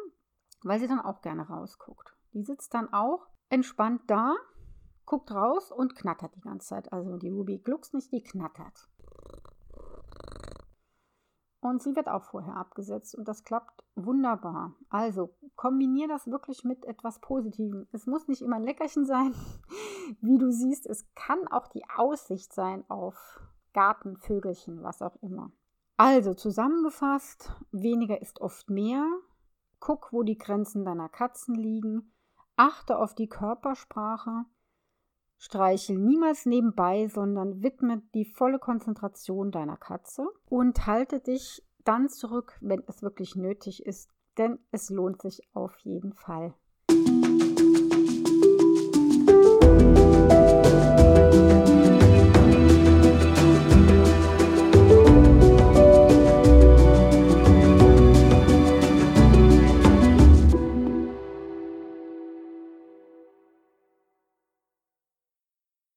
weil 0.64 0.80
sie 0.80 0.88
dann 0.88 1.00
auch 1.00 1.22
gerne 1.22 1.48
rausguckt. 1.48 2.16
Die 2.34 2.44
sitzt 2.44 2.74
dann 2.74 2.92
auch 2.94 3.28
entspannt 3.50 4.02
da, 4.08 4.36
guckt 5.06 5.32
raus 5.32 5.72
und 5.72 5.96
knattert 5.96 6.36
die 6.36 6.42
ganze 6.42 6.68
Zeit. 6.68 6.94
Also 6.94 7.18
die 7.18 7.30
Ruby 7.30 7.58
gluckst 7.58 7.94
nicht, 7.94 8.12
die 8.12 8.22
knattert. 8.22 8.90
Und 11.62 11.82
sie 11.84 11.96
wird 11.96 12.08
auch 12.08 12.24
vorher 12.24 12.56
abgesetzt 12.56 13.16
und 13.16 13.28
das 13.28 13.44
klappt 13.44 13.84
wunderbar. 13.96 14.76
Also 14.90 15.36
kombiniere 15.58 16.08
das 16.08 16.28
wirklich 16.28 16.64
mit 16.64 16.86
etwas 16.86 17.20
Positivem. 17.20 17.88
Es 17.92 18.06
muss 18.06 18.30
nicht 18.30 18.42
immer 18.42 18.56
ein 18.56 18.64
Leckerchen 18.64 19.06
sein, 19.06 19.34
wie 20.22 20.38
du 20.38 20.52
siehst. 20.52 20.86
Es 20.88 21.06
kann 21.16 21.48
auch 21.50 21.68
die 21.68 21.84
Aussicht 21.98 22.54
sein 22.54 22.90
auf 22.90 23.42
Garten, 23.74 24.16
Vögelchen, 24.18 24.84
was 24.84 25.02
auch 25.02 25.18
immer. 25.22 25.52
Also 26.00 26.34
zusammengefasst, 26.34 27.52
weniger 27.74 28.22
ist 28.22 28.40
oft 28.40 28.70
mehr. 28.70 29.06
Guck, 29.82 30.14
wo 30.14 30.24
die 30.24 30.38
Grenzen 30.38 30.86
deiner 30.86 31.10
Katzen 31.10 31.56
liegen. 31.56 32.14
Achte 32.56 32.98
auf 32.98 33.16
die 33.16 33.28
Körpersprache. 33.28 34.46
Streichel 35.38 35.98
niemals 35.98 36.46
nebenbei, 36.46 37.10
sondern 37.10 37.64
widme 37.64 38.02
die 38.14 38.24
volle 38.24 38.60
Konzentration 38.60 39.52
deiner 39.52 39.76
Katze 39.76 40.26
und 40.46 40.88
halte 40.88 41.20
dich 41.20 41.68
dann 41.84 42.08
zurück, 42.08 42.58
wenn 42.62 42.82
es 42.88 43.02
wirklich 43.02 43.36
nötig 43.36 43.86
ist, 43.86 44.10
denn 44.38 44.58
es 44.72 44.90
lohnt 44.90 45.22
sich 45.22 45.54
auf 45.54 45.78
jeden 45.80 46.14
Fall. 46.14 46.54